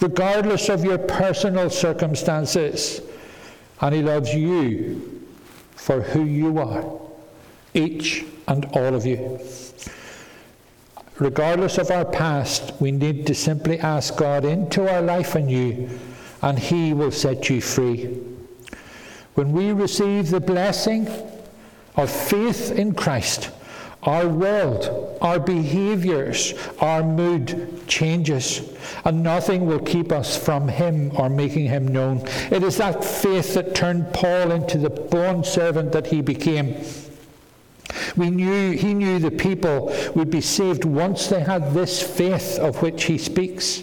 regardless 0.00 0.68
of 0.68 0.84
your 0.84 0.98
personal 0.98 1.68
circumstances. 1.70 3.02
And 3.80 3.94
He 3.94 4.02
loves 4.02 4.34
you 4.34 5.28
for 5.76 6.00
who 6.00 6.24
you 6.24 6.58
are, 6.58 7.00
each 7.74 8.24
and 8.48 8.64
all 8.72 8.94
of 8.94 9.06
you. 9.06 9.38
Regardless 11.20 11.78
of 11.78 11.90
our 11.90 12.04
past, 12.04 12.72
we 12.80 12.90
need 12.90 13.26
to 13.28 13.34
simply 13.34 13.78
ask 13.78 14.16
God 14.16 14.44
into 14.44 14.92
our 14.92 15.02
life 15.02 15.36
anew, 15.36 15.88
and 16.42 16.58
He 16.58 16.92
will 16.92 17.12
set 17.12 17.48
you 17.48 17.60
free. 17.60 18.18
When 19.34 19.52
we 19.52 19.70
receive 19.70 20.30
the 20.30 20.40
blessing, 20.40 21.08
of 21.96 22.10
faith 22.10 22.72
in 22.72 22.94
Christ, 22.94 23.50
our 24.02 24.26
world, 24.26 25.18
our 25.20 25.38
behaviors, 25.38 26.54
our 26.80 27.02
mood 27.02 27.86
changes, 27.86 28.62
and 29.04 29.22
nothing 29.22 29.66
will 29.66 29.80
keep 29.80 30.10
us 30.10 30.36
from 30.36 30.68
Him 30.68 31.12
or 31.14 31.28
making 31.28 31.66
Him 31.66 31.88
known. 31.88 32.26
It 32.50 32.62
is 32.62 32.78
that 32.78 33.04
faith 33.04 33.54
that 33.54 33.74
turned 33.74 34.12
Paul 34.14 34.52
into 34.52 34.78
the 34.78 34.88
bond 34.88 35.44
servant 35.44 35.92
that 35.92 36.06
he 36.06 36.22
became. 36.22 36.82
We 38.16 38.30
knew 38.30 38.72
he 38.72 38.94
knew 38.94 39.18
the 39.18 39.30
people 39.30 39.94
would 40.14 40.30
be 40.30 40.40
saved 40.40 40.84
once 40.84 41.28
they 41.28 41.40
had 41.40 41.72
this 41.72 42.02
faith 42.02 42.58
of 42.58 42.82
which 42.82 43.04
he 43.04 43.18
speaks. 43.18 43.82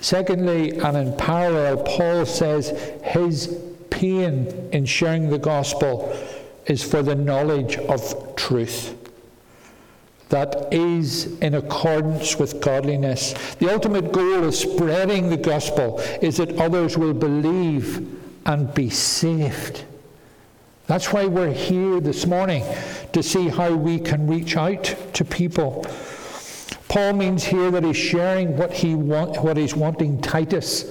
Secondly, 0.00 0.78
and 0.78 0.96
in 0.96 1.16
parallel, 1.16 1.82
Paul 1.84 2.24
says 2.24 2.68
his 3.02 3.58
pain 3.90 4.68
in 4.72 4.84
sharing 4.84 5.28
the 5.28 5.38
gospel 5.38 6.16
is 6.66 6.82
for 6.82 7.02
the 7.02 7.14
knowledge 7.14 7.76
of 7.76 8.36
truth 8.36 8.94
that 10.28 10.72
is 10.72 11.38
in 11.38 11.54
accordance 11.54 12.38
with 12.38 12.60
godliness. 12.60 13.32
The 13.54 13.72
ultimate 13.72 14.12
goal 14.12 14.44
of 14.44 14.54
spreading 14.54 15.30
the 15.30 15.36
gospel 15.36 16.00
is 16.20 16.36
that 16.36 16.58
others 16.58 16.98
will 16.98 17.14
believe 17.14 18.06
and 18.44 18.72
be 18.74 18.90
saved. 18.90 19.84
That's 20.88 21.12
why 21.12 21.26
we're 21.26 21.52
here 21.52 22.00
this 22.00 22.26
morning 22.26 22.64
to 23.12 23.22
see 23.22 23.48
how 23.48 23.74
we 23.74 24.00
can 24.00 24.26
reach 24.26 24.56
out 24.56 24.84
to 25.12 25.22
people. 25.22 25.84
Paul 26.88 27.12
means 27.12 27.44
here 27.44 27.70
that 27.70 27.84
he's 27.84 27.98
sharing 27.98 28.56
what, 28.56 28.72
he 28.72 28.94
want, 28.94 29.42
what 29.42 29.58
he's 29.58 29.76
wanting 29.76 30.22
Titus 30.22 30.90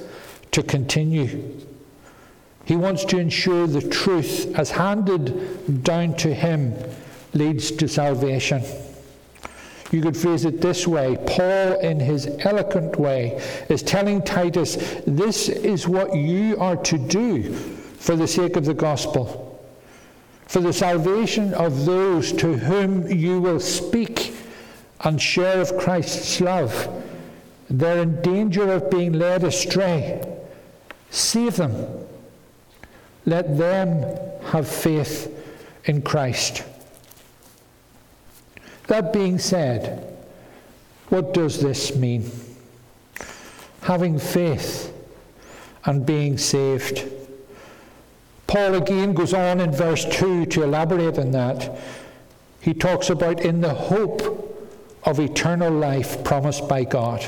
to 0.51 0.61
continue. 0.61 1.59
He 2.65 2.75
wants 2.75 3.05
to 3.05 3.17
ensure 3.17 3.65
the 3.65 3.81
truth, 3.81 4.55
as 4.55 4.69
handed 4.69 5.83
down 5.83 6.15
to 6.17 6.31
him, 6.31 6.75
leads 7.33 7.71
to 7.71 7.87
salvation. 7.87 8.61
You 9.89 10.03
could 10.03 10.15
phrase 10.15 10.45
it 10.45 10.61
this 10.61 10.85
way 10.85 11.17
Paul, 11.25 11.79
in 11.79 11.99
his 11.99 12.27
eloquent 12.41 12.99
way, 12.99 13.41
is 13.67 13.81
telling 13.81 14.21
Titus, 14.21 14.75
This 15.07 15.49
is 15.49 15.87
what 15.87 16.15
you 16.15 16.55
are 16.59 16.75
to 16.75 16.99
do 16.99 17.51
for 17.53 18.15
the 18.15 18.27
sake 18.27 18.57
of 18.57 18.65
the 18.65 18.75
gospel, 18.75 19.46
for 20.47 20.61
the 20.61 20.73
salvation 20.73 21.53
of 21.53 21.85
those 21.85 22.31
to 22.33 22.57
whom 22.57 23.09
you 23.11 23.41
will 23.41 23.59
speak 23.59 24.33
and 25.01 25.21
share 25.21 25.59
of 25.59 25.77
Christ's 25.77 26.39
love. 26.41 26.87
They're 27.69 28.01
in 28.01 28.21
danger 28.21 28.71
of 28.71 28.89
being 28.89 29.13
led 29.13 29.43
astray. 29.43 30.25
Save 31.09 31.57
them. 31.57 31.85
Let 33.25 33.57
them 33.57 34.17
have 34.45 34.67
faith 34.67 35.33
in 35.85 36.01
Christ. 36.01 36.63
That 38.87 39.11
being 39.11 39.37
said, 39.37 40.17
what 41.09 41.33
does 41.33 41.61
this 41.61 41.95
mean? 41.95 42.31
Having 43.81 44.19
faith 44.19 44.93
and 45.83 46.05
being 46.05 46.37
saved. 46.37 47.09
Paul 48.47 48.75
again 48.75 49.13
goes 49.13 49.33
on 49.33 49.59
in 49.59 49.71
verse 49.71 50.05
2 50.05 50.45
to 50.47 50.63
elaborate 50.63 51.19
on 51.19 51.31
that. 51.31 51.77
He 52.61 52.73
talks 52.73 53.09
about 53.09 53.41
in 53.41 53.61
the 53.61 53.73
hope 53.73 54.21
of 55.03 55.19
eternal 55.19 55.71
life 55.71 56.23
promised 56.23 56.67
by 56.67 56.85
God. 56.85 57.25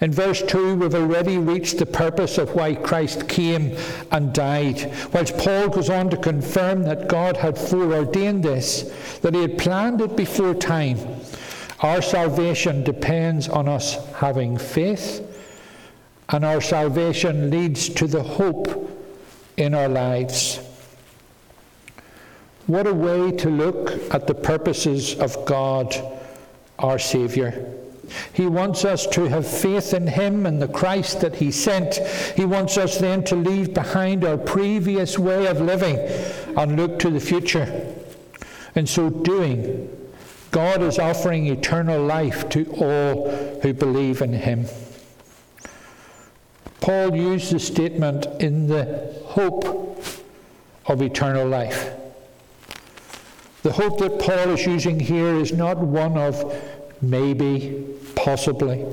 In 0.00 0.12
verse 0.12 0.42
2, 0.42 0.76
we've 0.76 0.94
already 0.94 1.36
reached 1.36 1.76
the 1.76 1.84
purpose 1.84 2.38
of 2.38 2.54
why 2.54 2.74
Christ 2.74 3.28
came 3.28 3.76
and 4.10 4.32
died. 4.32 4.90
Whilst 5.12 5.36
Paul 5.36 5.68
goes 5.68 5.90
on 5.90 6.08
to 6.08 6.16
confirm 6.16 6.84
that 6.84 7.06
God 7.06 7.36
had 7.36 7.58
foreordained 7.58 8.42
this, 8.42 9.18
that 9.20 9.34
he 9.34 9.42
had 9.42 9.58
planned 9.58 10.00
it 10.00 10.16
before 10.16 10.54
time, 10.54 10.98
our 11.80 12.00
salvation 12.00 12.82
depends 12.82 13.48
on 13.48 13.68
us 13.68 13.96
having 14.14 14.56
faith, 14.56 15.26
and 16.30 16.46
our 16.46 16.62
salvation 16.62 17.50
leads 17.50 17.90
to 17.90 18.06
the 18.06 18.22
hope 18.22 18.99
in 19.56 19.74
our 19.74 19.88
lives. 19.88 20.60
What 22.66 22.86
a 22.86 22.94
way 22.94 23.32
to 23.32 23.50
look 23.50 23.90
at 24.14 24.26
the 24.26 24.34
purposes 24.34 25.14
of 25.16 25.44
God, 25.44 25.94
our 26.78 26.98
Saviour. 26.98 27.52
He 28.32 28.46
wants 28.46 28.84
us 28.84 29.06
to 29.08 29.28
have 29.28 29.46
faith 29.46 29.94
in 29.94 30.06
Him 30.06 30.46
and 30.46 30.60
the 30.60 30.68
Christ 30.68 31.20
that 31.20 31.36
He 31.36 31.50
sent. 31.50 31.96
He 32.36 32.44
wants 32.44 32.76
us 32.76 32.98
then 32.98 33.24
to 33.24 33.36
leave 33.36 33.74
behind 33.74 34.24
our 34.24 34.38
previous 34.38 35.18
way 35.18 35.46
of 35.46 35.60
living 35.60 35.96
and 36.56 36.76
look 36.76 36.98
to 37.00 37.10
the 37.10 37.20
future. 37.20 37.94
In 38.74 38.86
so 38.86 39.10
doing, 39.10 39.88
God 40.50 40.82
is 40.82 40.98
offering 40.98 41.46
eternal 41.46 42.04
life 42.04 42.48
to 42.50 42.64
all 42.72 43.30
who 43.62 43.72
believe 43.72 44.22
in 44.22 44.32
Him. 44.32 44.66
Paul 46.80 47.14
used 47.14 47.52
the 47.52 47.58
statement 47.58 48.26
in 48.40 48.66
the 48.66 49.14
hope 49.26 49.64
of 50.86 51.02
eternal 51.02 51.46
life. 51.46 51.92
The 53.62 53.72
hope 53.72 53.98
that 53.98 54.18
Paul 54.18 54.54
is 54.54 54.64
using 54.64 54.98
here 54.98 55.34
is 55.34 55.52
not 55.52 55.78
one 55.78 56.16
of 56.16 56.56
maybe, 57.02 57.86
possibly, 58.14 58.86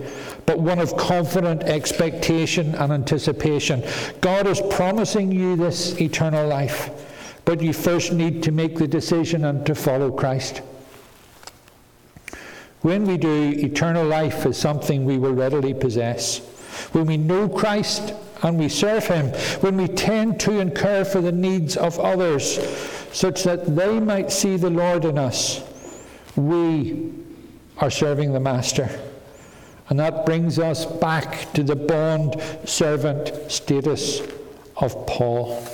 but 0.45 0.59
one 0.59 0.79
of 0.79 0.95
confident 0.97 1.63
expectation 1.63 2.75
and 2.75 2.91
anticipation. 2.91 3.83
God 4.21 4.47
is 4.47 4.61
promising 4.69 5.31
you 5.31 5.55
this 5.55 5.99
eternal 5.99 6.47
life, 6.47 6.89
but 7.45 7.61
you 7.61 7.73
first 7.73 8.11
need 8.11 8.43
to 8.43 8.51
make 8.51 8.77
the 8.77 8.87
decision 8.87 9.45
and 9.45 9.65
to 9.65 9.75
follow 9.75 10.11
Christ. 10.11 10.61
When 12.81 13.05
we 13.05 13.17
do, 13.17 13.53
eternal 13.57 14.05
life 14.05 14.45
is 14.45 14.57
something 14.57 15.05
we 15.05 15.17
will 15.17 15.33
readily 15.33 15.73
possess. 15.73 16.41
When 16.91 17.05
we 17.05 17.17
know 17.17 17.49
Christ 17.49 18.13
and 18.43 18.57
we 18.57 18.69
serve 18.69 19.05
Him, 19.05 19.27
when 19.61 19.77
we 19.77 19.87
tend 19.87 20.39
to 20.41 20.59
and 20.59 20.75
care 20.75 21.05
for 21.05 21.21
the 21.21 21.31
needs 21.31 21.77
of 21.77 21.99
others, 21.99 22.59
such 23.11 23.43
that 23.43 23.75
they 23.75 23.99
might 23.99 24.31
see 24.31 24.57
the 24.57 24.69
Lord 24.69 25.05
in 25.05 25.17
us, 25.17 25.63
we 26.35 27.11
are 27.79 27.89
serving 27.89 28.33
the 28.33 28.39
Master. 28.39 28.89
And 29.89 29.99
that 29.99 30.25
brings 30.25 30.59
us 30.59 30.85
back 30.85 31.53
to 31.53 31.63
the 31.63 31.75
bond 31.75 32.41
servant 32.65 33.51
status 33.51 34.21
of 34.75 35.07
Paul. 35.07 35.65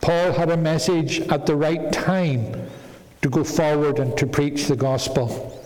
Paul 0.00 0.32
had 0.32 0.50
a 0.50 0.56
message 0.56 1.20
at 1.28 1.46
the 1.46 1.56
right 1.56 1.92
time 1.92 2.68
to 3.22 3.28
go 3.28 3.44
forward 3.44 3.98
and 3.98 4.16
to 4.18 4.26
preach 4.26 4.66
the 4.66 4.76
gospel. 4.76 5.62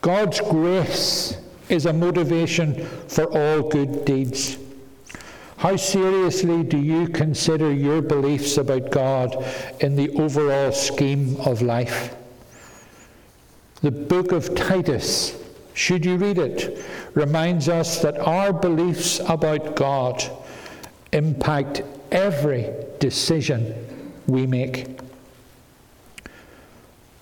God's 0.00 0.40
grace 0.40 1.36
is 1.68 1.86
a 1.86 1.92
motivation 1.92 2.86
for 3.08 3.24
all 3.24 3.68
good 3.68 4.04
deeds. 4.04 4.58
How 5.58 5.76
seriously 5.76 6.62
do 6.62 6.78
you 6.78 7.08
consider 7.08 7.72
your 7.72 8.02
beliefs 8.02 8.58
about 8.58 8.90
God 8.90 9.42
in 9.80 9.96
the 9.96 10.10
overall 10.10 10.70
scheme 10.72 11.36
of 11.40 11.62
life? 11.62 12.14
The 13.82 13.90
book 13.90 14.32
of 14.32 14.54
Titus, 14.54 15.42
should 15.74 16.04
you 16.04 16.16
read 16.16 16.38
it, 16.38 16.84
reminds 17.14 17.68
us 17.68 18.02
that 18.02 18.18
our 18.18 18.52
beliefs 18.52 19.20
about 19.28 19.76
God 19.76 20.22
impact 21.12 21.82
every 22.10 22.72
decision 22.98 23.74
we 24.26 24.46
make. 24.46 24.98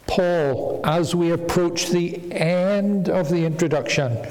Paul, 0.07 0.81
as 0.85 1.15
we 1.15 1.33
approach 1.33 1.91
the 1.91 2.33
end 2.33 3.09
of 3.09 3.29
the 3.29 3.45
introduction, 3.45 4.27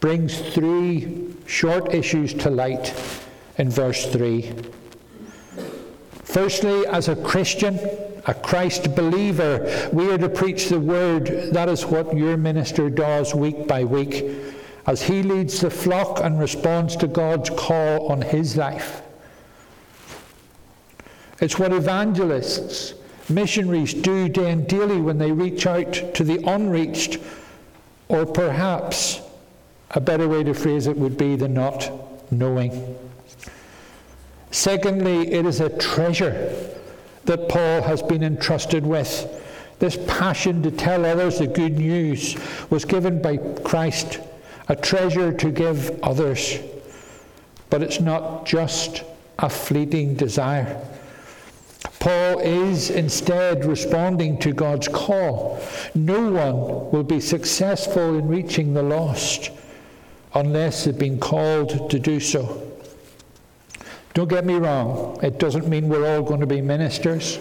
brings 0.00 0.38
three 0.38 1.34
short 1.46 1.94
issues 1.94 2.34
to 2.34 2.50
light 2.50 2.94
in 3.58 3.70
verse 3.70 4.06
3. 4.06 4.52
Firstly, 6.24 6.86
as 6.86 7.08
a 7.08 7.16
Christian, 7.16 7.78
a 8.26 8.34
Christ 8.34 8.94
believer, 8.96 9.90
we 9.92 10.10
are 10.10 10.18
to 10.18 10.28
preach 10.28 10.68
the 10.68 10.80
word. 10.80 11.26
That 11.52 11.68
is 11.68 11.84
what 11.84 12.16
your 12.16 12.36
minister 12.36 12.90
does 12.90 13.34
week 13.34 13.66
by 13.66 13.84
week 13.84 14.24
as 14.86 15.02
he 15.02 15.22
leads 15.22 15.60
the 15.60 15.70
flock 15.70 16.20
and 16.20 16.38
responds 16.38 16.96
to 16.96 17.06
God's 17.06 17.50
call 17.50 18.08
on 18.08 18.20
his 18.20 18.56
life. 18.56 19.02
It's 21.40 21.58
what 21.58 21.72
evangelists, 21.72 22.94
missionaries 23.28 23.94
do 23.94 24.30
and 24.36 24.66
daily 24.66 25.00
when 25.00 25.18
they 25.18 25.32
reach 25.32 25.66
out 25.66 25.92
to 26.14 26.24
the 26.24 26.42
unreached, 26.48 27.18
or 28.08 28.26
perhaps 28.26 29.20
a 29.92 30.00
better 30.00 30.28
way 30.28 30.42
to 30.44 30.54
phrase 30.54 30.86
it 30.86 30.96
would 30.96 31.16
be 31.16 31.36
the 31.36 31.48
not 31.48 31.90
knowing. 32.32 32.96
Secondly, 34.50 35.32
it 35.32 35.46
is 35.46 35.60
a 35.60 35.68
treasure 35.78 36.54
that 37.24 37.48
Paul 37.48 37.82
has 37.82 38.02
been 38.02 38.22
entrusted 38.22 38.86
with. 38.86 39.40
This 39.78 39.98
passion 40.06 40.62
to 40.62 40.70
tell 40.70 41.04
others 41.04 41.38
the 41.38 41.46
good 41.46 41.76
news 41.76 42.36
was 42.70 42.84
given 42.84 43.20
by 43.20 43.38
Christ, 43.38 44.20
a 44.68 44.76
treasure 44.76 45.32
to 45.32 45.50
give 45.50 45.98
others. 46.02 46.58
But 47.70 47.82
it's 47.82 48.00
not 48.00 48.46
just 48.46 49.02
a 49.38 49.48
fleeting 49.48 50.14
desire. 50.14 50.80
Paul 52.00 52.40
is 52.40 52.90
instead 52.90 53.64
responding 53.64 54.38
to 54.40 54.52
God's 54.52 54.88
call. 54.88 55.60
No 55.94 56.30
one 56.30 56.90
will 56.90 57.02
be 57.02 57.20
successful 57.20 58.18
in 58.18 58.28
reaching 58.28 58.74
the 58.74 58.82
lost 58.82 59.50
unless 60.34 60.84
they've 60.84 60.98
been 60.98 61.18
called 61.18 61.90
to 61.90 61.98
do 61.98 62.20
so. 62.20 62.60
Don't 64.12 64.28
get 64.28 64.44
me 64.44 64.54
wrong, 64.54 65.18
it 65.22 65.38
doesn't 65.38 65.66
mean 65.66 65.88
we're 65.88 66.06
all 66.14 66.22
going 66.22 66.40
to 66.40 66.46
be 66.46 66.60
ministers 66.60 67.38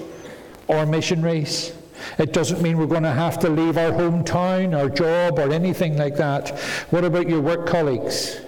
or 0.67 0.85
missionaries. 0.85 1.73
It 2.17 2.33
doesn't 2.33 2.61
mean 2.61 2.77
we're 2.77 2.87
going 2.87 3.03
to 3.03 3.11
have 3.11 3.39
to 3.39 3.49
leave 3.49 3.77
our 3.77 3.91
hometown, 3.91 4.77
our 4.77 4.89
job, 4.89 5.39
or 5.39 5.51
anything 5.53 5.97
like 5.97 6.15
that. 6.17 6.57
What 6.89 7.03
about 7.05 7.29
your 7.29 7.41
work 7.41 7.67
colleagues? 7.67 8.39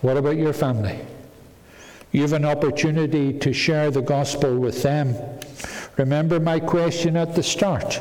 What 0.00 0.16
about 0.16 0.36
your 0.36 0.52
family? 0.52 0.98
You 2.14 2.22
have 2.22 2.32
an 2.32 2.44
opportunity 2.44 3.32
to 3.40 3.52
share 3.52 3.90
the 3.90 4.00
gospel 4.00 4.56
with 4.56 4.84
them. 4.84 5.16
Remember 5.96 6.38
my 6.38 6.60
question 6.60 7.16
at 7.16 7.34
the 7.34 7.42
start 7.42 8.00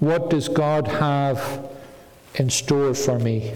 What 0.00 0.30
does 0.30 0.48
God 0.48 0.88
have 0.88 1.70
in 2.34 2.50
store 2.50 2.92
for 2.92 3.20
me? 3.20 3.54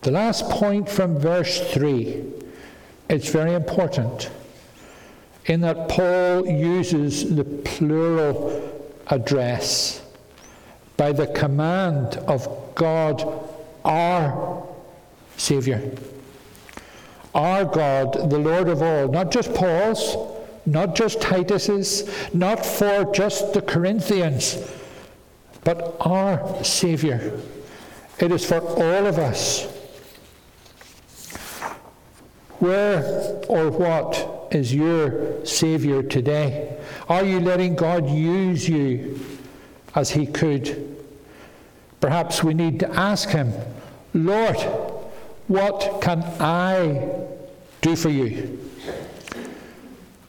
The 0.00 0.12
last 0.12 0.48
point 0.48 0.88
from 0.88 1.18
verse 1.18 1.60
3, 1.74 2.24
it's 3.10 3.28
very 3.28 3.52
important 3.52 4.30
in 5.44 5.60
that 5.60 5.90
Paul 5.90 6.46
uses 6.46 7.36
the 7.36 7.44
plural 7.44 8.82
address. 9.08 10.00
by 10.96 11.12
the 11.12 11.26
command 11.26 12.16
of 12.26 12.48
God, 12.74 13.22
our 13.84 14.66
Saviour. 15.36 15.82
Our 17.34 17.64
God, 17.64 18.30
the 18.30 18.38
Lord 18.38 18.68
of 18.68 18.82
all, 18.82 19.08
not 19.08 19.30
just 19.30 19.54
Paul's, 19.54 20.16
not 20.66 20.94
just 20.94 21.20
Titus's, 21.20 22.08
not 22.34 22.64
for 22.64 23.10
just 23.12 23.52
the 23.54 23.62
Corinthians, 23.62 24.58
but 25.64 25.96
our 26.00 26.62
Saviour. 26.62 27.20
It 28.18 28.30
is 28.30 28.44
for 28.44 28.60
all 28.60 29.06
of 29.06 29.18
us. 29.18 29.64
Where 32.58 33.40
or 33.48 33.70
what 33.70 34.48
is 34.52 34.72
your 34.72 35.44
Saviour 35.44 36.02
today? 36.02 36.76
Are 37.08 37.24
you 37.24 37.40
letting 37.40 37.74
God 37.74 38.08
use 38.08 38.68
you 38.68 39.18
as 39.94 40.10
He 40.10 40.26
could? 40.26 40.96
Perhaps 42.00 42.44
we 42.44 42.54
need 42.54 42.78
to 42.80 42.90
ask 42.90 43.30
Him, 43.30 43.52
Lord, 44.14 44.56
what 45.48 46.00
can 46.02 46.22
I 46.38 47.21
do 47.82 47.94
for 47.94 48.08
you? 48.08 48.58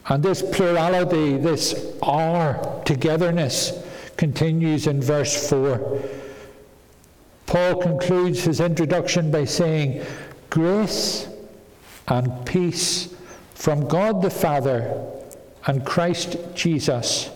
And 0.08 0.22
this 0.22 0.42
plurality, 0.42 1.38
this 1.38 1.96
our 2.04 2.84
togetherness, 2.84 3.72
continues 4.18 4.88
in 4.88 5.02
verse 5.02 5.50
4. 5.50 6.02
Paul 7.46 7.76
concludes 7.82 8.44
his 8.44 8.60
introduction 8.60 9.32
by 9.32 9.46
saying, 9.46 10.06
Grace 10.50 11.30
and 12.08 12.46
peace 12.46 13.16
from 13.56 13.88
God 13.88 14.22
the 14.22 14.30
Father 14.30 15.10
and 15.66 15.86
Christ 15.86 16.38
Jesus, 16.54 17.30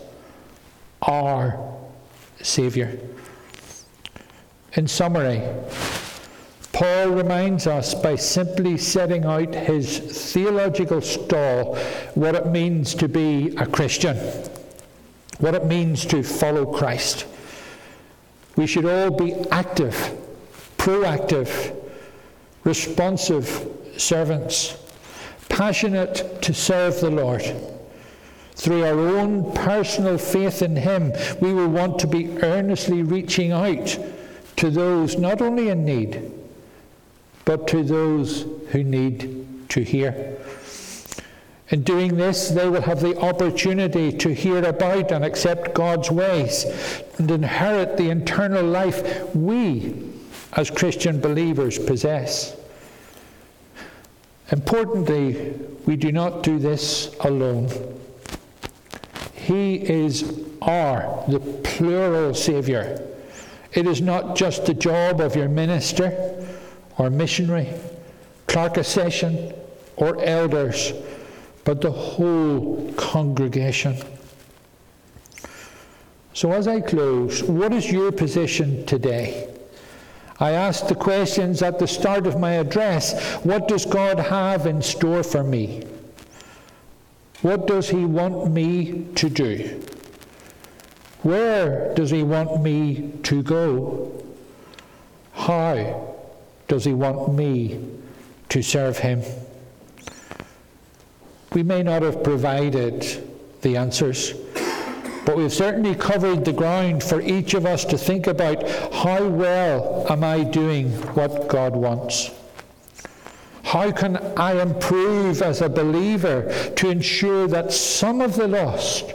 our 1.02 1.74
Saviour. 2.42 2.92
In 4.74 4.88
summary, 4.88 5.42
Paul 6.78 7.08
reminds 7.08 7.66
us 7.66 7.96
by 7.96 8.18
simply 8.18 8.78
setting 8.78 9.26
out 9.26 9.56
his 9.56 9.98
theological 9.98 11.02
stall 11.02 11.76
what 12.14 12.36
it 12.36 12.46
means 12.46 12.94
to 12.94 13.10
be 13.10 13.56
a 13.58 13.66
Christian, 13.66 14.16
what 15.40 15.56
it 15.56 15.66
means 15.66 16.06
to 16.06 16.22
follow 16.22 16.68
Christ. 16.68 17.26
We 18.58 18.68
should 18.68 18.86
all 18.86 19.10
be 19.10 19.34
active, 19.50 19.96
proactive, 20.78 21.76
responsive 22.64 23.68
servants, 23.98 24.78
passionate 25.50 26.44
to 26.44 26.54
serve 26.54 27.02
the 27.02 27.10
Lord. 27.10 27.56
Through 28.54 28.84
our 28.84 29.00
own 29.00 29.52
personal 29.54 30.20
faith 30.20 30.62
in 30.62 30.76
Him, 30.76 31.12
we 31.42 31.56
will 31.56 31.70
want 31.70 31.98
to 31.98 32.08
be 32.08 32.38
earnestly 32.44 33.02
reaching 33.02 33.52
out 33.52 33.98
to 34.58 34.70
those 34.70 35.18
not 35.18 35.42
only 35.42 35.70
in 35.70 35.84
need, 35.84 36.37
but 37.48 37.66
to 37.66 37.82
those 37.82 38.46
who 38.72 38.84
need 38.84 39.70
to 39.70 39.82
hear. 39.82 40.36
In 41.70 41.82
doing 41.84 42.18
this, 42.18 42.50
they 42.50 42.68
will 42.68 42.82
have 42.82 43.00
the 43.00 43.18
opportunity 43.20 44.12
to 44.12 44.34
hear 44.34 44.62
about 44.66 45.14
and 45.14 45.24
accept 45.24 45.74
God's 45.74 46.12
ways 46.12 46.66
and 47.18 47.32
inherit 47.32 47.96
the 47.96 48.10
eternal 48.10 48.66
life 48.66 49.34
we, 49.34 50.12
as 50.58 50.70
Christian 50.70 51.22
believers, 51.22 51.80
possess. 51.80 52.54
Importantly, 54.52 55.54
we 55.86 55.96
do 55.96 56.12
not 56.12 56.44
do 56.44 56.60
this 56.60 57.16
alone. 57.22 57.70
He 59.34 59.76
is 59.76 60.38
our, 60.62 61.24
the 61.30 61.40
plural 61.40 62.34
Saviour. 62.34 63.00
It 63.72 63.88
is 63.88 64.02
not 64.02 64.36
just 64.36 64.66
the 64.66 64.74
job 64.74 65.22
of 65.22 65.38
your 65.38 65.48
minister 65.48 66.37
or 66.98 67.10
missionary, 67.10 67.70
clerk 68.48 68.78
of 68.78 68.86
session, 68.86 69.54
or 69.96 70.24
elders, 70.24 70.94
but 71.64 71.82
the 71.82 71.92
whole 71.92 72.92
congregation. 72.94 73.98
So, 76.34 76.52
as 76.52 76.68
I 76.68 76.82
close, 76.82 77.44
what 77.44 77.74
is 77.74 77.92
your 77.92 78.12
position 78.12 78.86
today? 78.86 79.50
I 80.40 80.52
asked 80.52 80.88
the 80.88 80.96
questions 80.96 81.64
at 81.64 81.80
the 81.80 81.88
start 81.88 82.28
of 82.28 82.40
my 82.40 82.54
address 82.54 83.36
What 83.44 83.68
does 83.68 83.86
God 83.86 84.20
have 84.20 84.68
in 84.68 84.82
store 84.82 85.24
for 85.24 85.44
me? 85.44 85.84
What 87.42 87.68
does 87.68 87.90
He 87.90 88.06
want 88.06 88.52
me 88.52 89.08
to 89.16 89.30
do? 89.30 89.82
Where 91.24 91.94
does 91.96 92.12
He 92.12 92.24
want 92.24 92.62
me 92.62 93.14
to 93.24 93.42
go? 93.42 94.24
How 95.34 96.17
does 96.68 96.86
He 96.86 96.94
want 96.94 97.34
me 97.34 97.80
to 98.50 98.62
serve 98.62 98.98
Him? 98.98 99.22
We 101.54 101.64
may 101.64 101.84
not 101.84 102.02
have 102.02 102.24
provided 102.24 103.06
the 103.62 103.78
answers, 103.78 104.34
but 105.26 105.38
we've 105.38 105.54
certainly 105.54 105.96
covered 105.96 106.46
the 106.46 106.54
ground 106.54 107.04
for 107.04 107.22
each 107.22 107.54
of 107.54 107.66
us 107.66 107.86
to 107.86 107.98
think 107.98 108.28
about 108.28 108.68
how 108.94 109.28
well 109.28 110.06
am 110.10 110.24
I 110.24 110.44
doing 110.44 110.92
what 111.16 111.48
God 111.48 111.76
wants? 111.76 112.32
How 113.64 113.92
can 113.92 114.18
I 114.38 114.62
improve 114.62 115.42
as 115.42 115.62
a 115.62 115.68
believer 115.68 116.72
to 116.76 116.90
ensure 116.90 117.48
that 117.48 117.74
some 117.74 118.22
of 118.22 118.36
the 118.36 118.48
lost 118.48 119.14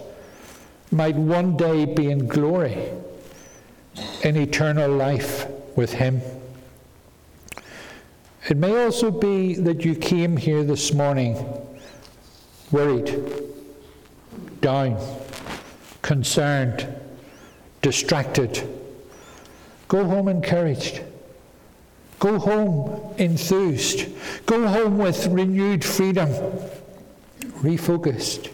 might 0.91 1.17
one 1.17 1.57
day 1.57 1.87
be 1.87 2.11
in 2.11 2.27
glory 2.27 2.91
in 4.23 4.37
eternal 4.37 4.91
life 4.91 5.47
with 5.75 5.93
Him? 5.93 6.21
It 8.49 8.57
may 8.57 8.85
also 8.85 9.11
be 9.11 9.55
that 9.55 9.85
you 9.85 9.95
came 9.95 10.37
here 10.37 10.65
this 10.65 10.93
morning 10.93 11.37
worried, 12.73 13.23
down, 14.61 14.99
concerned, 16.03 16.87
distracted. 17.83 18.69
Go 19.87 20.05
home 20.05 20.27
encouraged. 20.27 21.03
Go 22.19 22.39
home 22.39 23.15
enthused. 23.19 24.09
Go 24.47 24.67
home 24.67 24.99
with 24.99 25.27
renewed 25.29 25.85
freedom, 25.85 26.29
refocused. 27.63 28.51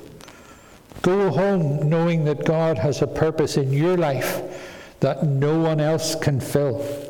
Go 1.00 1.30
home 1.30 1.88
knowing 1.88 2.24
that 2.24 2.44
God 2.44 2.76
has 2.76 3.00
a 3.00 3.06
purpose 3.06 3.56
in 3.56 3.72
your 3.72 3.96
life 3.96 4.42
that 5.00 5.24
no 5.24 5.60
one 5.60 5.80
else 5.80 6.14
can 6.14 6.40
fill. 6.40 7.07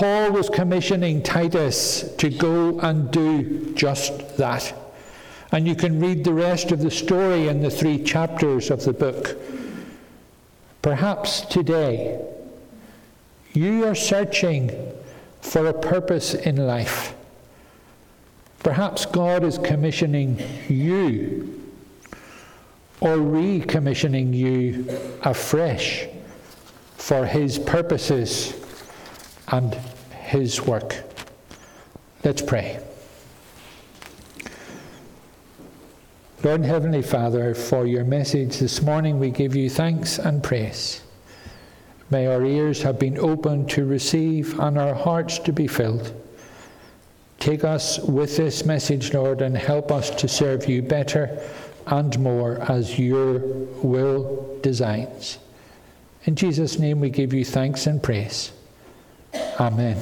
Paul 0.00 0.32
was 0.32 0.48
commissioning 0.48 1.22
Titus 1.22 2.10
to 2.16 2.30
go 2.30 2.80
and 2.80 3.10
do 3.10 3.74
just 3.74 4.38
that. 4.38 4.72
And 5.52 5.68
you 5.68 5.74
can 5.74 6.00
read 6.00 6.24
the 6.24 6.32
rest 6.32 6.72
of 6.72 6.80
the 6.80 6.90
story 6.90 7.48
in 7.48 7.60
the 7.60 7.68
three 7.68 8.02
chapters 8.02 8.70
of 8.70 8.82
the 8.82 8.94
book. 8.94 9.36
Perhaps 10.80 11.42
today 11.42 12.18
you 13.52 13.84
are 13.84 13.94
searching 13.94 14.70
for 15.42 15.66
a 15.66 15.74
purpose 15.74 16.32
in 16.32 16.56
life. 16.56 17.14
Perhaps 18.60 19.04
God 19.04 19.44
is 19.44 19.58
commissioning 19.58 20.42
you 20.66 21.62
or 23.02 23.18
recommissioning 23.18 24.32
you 24.32 24.86
afresh 25.24 26.06
for 26.96 27.26
His 27.26 27.58
purposes 27.58 28.54
and 29.50 29.74
His 30.22 30.62
work. 30.62 30.96
Let's 32.24 32.42
pray. 32.42 32.80
Lord 36.42 36.64
Heavenly 36.64 37.02
Father, 37.02 37.54
for 37.54 37.86
your 37.86 38.04
message 38.04 38.58
this 38.58 38.80
morning, 38.80 39.18
we 39.18 39.30
give 39.30 39.54
you 39.54 39.68
thanks 39.68 40.18
and 40.18 40.42
praise. 40.42 41.02
May 42.08 42.26
our 42.26 42.44
ears 42.44 42.82
have 42.82 42.98
been 42.98 43.18
opened 43.18 43.70
to 43.70 43.84
receive 43.84 44.58
and 44.58 44.78
our 44.78 44.94
hearts 44.94 45.38
to 45.40 45.52
be 45.52 45.66
filled. 45.66 46.12
Take 47.38 47.62
us 47.62 47.98
with 48.00 48.36
this 48.36 48.64
message, 48.64 49.14
Lord, 49.14 49.42
and 49.42 49.56
help 49.56 49.92
us 49.92 50.10
to 50.10 50.28
serve 50.28 50.68
you 50.68 50.82
better 50.82 51.40
and 51.86 52.18
more 52.18 52.60
as 52.70 52.98
your 52.98 53.38
will 53.82 54.58
designs. 54.62 55.38
In 56.24 56.36
Jesus' 56.36 56.78
name, 56.78 57.00
we 57.00 57.10
give 57.10 57.32
you 57.32 57.44
thanks 57.44 57.86
and 57.86 58.02
praise. 58.02 58.52
Amen. 59.34 60.00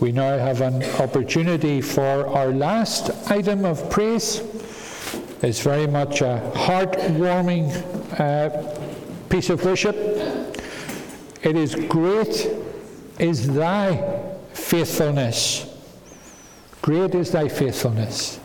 We 0.00 0.12
now 0.12 0.38
have 0.38 0.62
an 0.62 0.82
opportunity 0.98 1.82
for 1.82 2.26
our 2.26 2.48
last 2.48 3.10
item 3.30 3.66
of 3.66 3.90
praise. 3.90 4.40
It's 5.42 5.60
very 5.60 5.86
much 5.86 6.22
a 6.22 6.40
heartwarming 6.54 7.70
uh, 8.18 9.28
piece 9.28 9.50
of 9.50 9.62
worship. 9.64 9.94
It 11.42 11.56
is 11.56 11.74
great 11.74 12.48
is 13.18 13.46
thy 13.46 14.22
faithfulness. 14.54 15.66
Great 16.80 17.14
is 17.14 17.30
thy 17.30 17.48
faithfulness. 17.48 18.39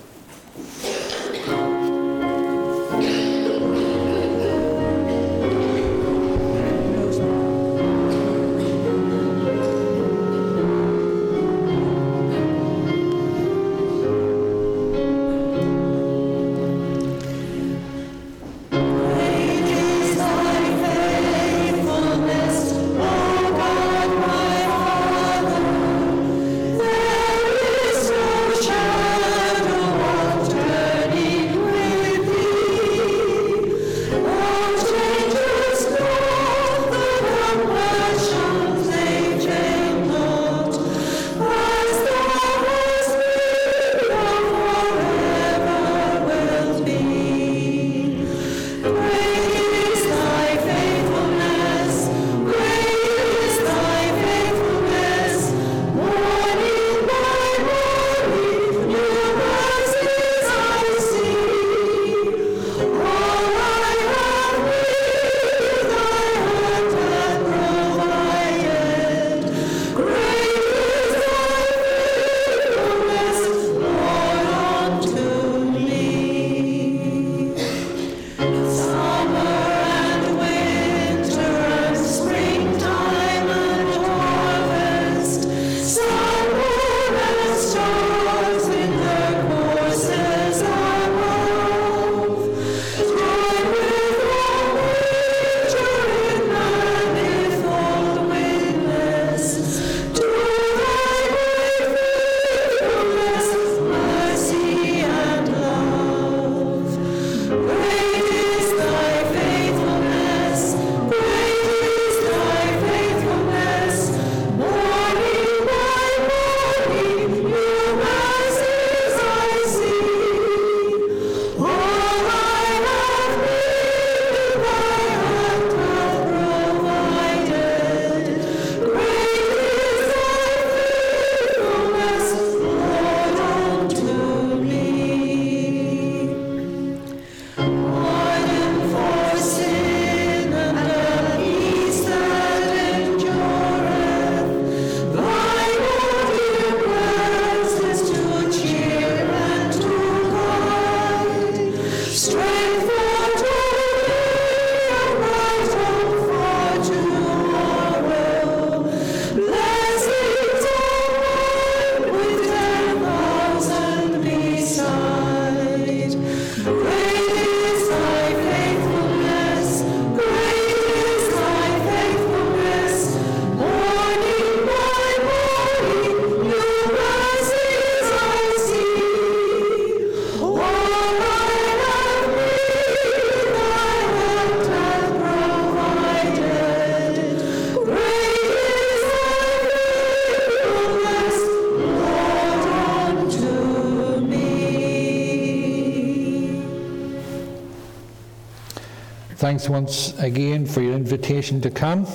Thanks 199.56 199.70
once 199.70 200.20
again 200.20 200.66
for 200.66 200.82
your 200.82 200.96
invitation 200.96 201.62
to 201.62 201.72
come. 201.72 202.06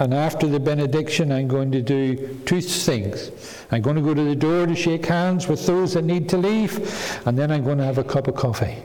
And 0.00 0.12
after 0.12 0.46
the 0.46 0.60
benediction, 0.60 1.32
I'm 1.32 1.48
going 1.48 1.72
to 1.72 1.80
do 1.80 2.38
two 2.44 2.60
things. 2.60 3.30
I'm 3.70 3.80
going 3.80 3.96
to 3.96 4.02
go 4.02 4.12
to 4.12 4.22
the 4.22 4.36
door 4.36 4.66
to 4.66 4.76
shake 4.76 5.06
hands 5.06 5.48
with 5.48 5.66
those 5.66 5.94
that 5.94 6.04
need 6.04 6.28
to 6.28 6.36
leave, 6.36 7.18
and 7.24 7.38
then 7.38 7.50
I'm 7.50 7.64
going 7.64 7.78
to 7.78 7.84
have 7.84 7.96
a 7.96 8.04
cup 8.04 8.28
of 8.28 8.34
coffee. 8.34 8.76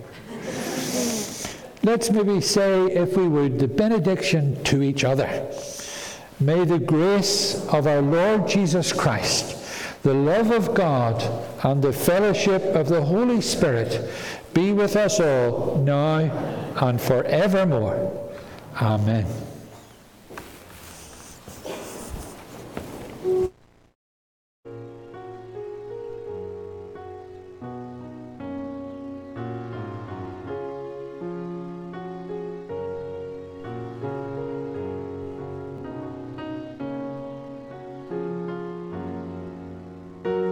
Let's 1.84 2.10
maybe 2.10 2.40
say, 2.40 2.86
if 2.86 3.18
we 3.18 3.28
would, 3.28 3.60
the 3.60 3.68
benediction 3.68 4.64
to 4.64 4.82
each 4.82 5.04
other. 5.04 5.52
May 6.40 6.64
the 6.64 6.80
grace 6.80 7.68
of 7.68 7.86
our 7.86 8.02
Lord 8.02 8.48
Jesus 8.48 8.94
Christ, 8.94 10.02
the 10.04 10.14
love 10.14 10.52
of 10.52 10.74
God, 10.74 11.22
and 11.66 11.84
the 11.84 11.92
fellowship 11.92 12.64
of 12.64 12.88
the 12.88 13.04
Holy 13.04 13.42
Spirit 13.42 14.10
be 14.54 14.72
with 14.72 14.96
us 14.96 15.20
all 15.20 15.84
now 15.86 16.20
and 16.78 17.00
forevermore. 17.00 18.05
Amen. 18.82 19.35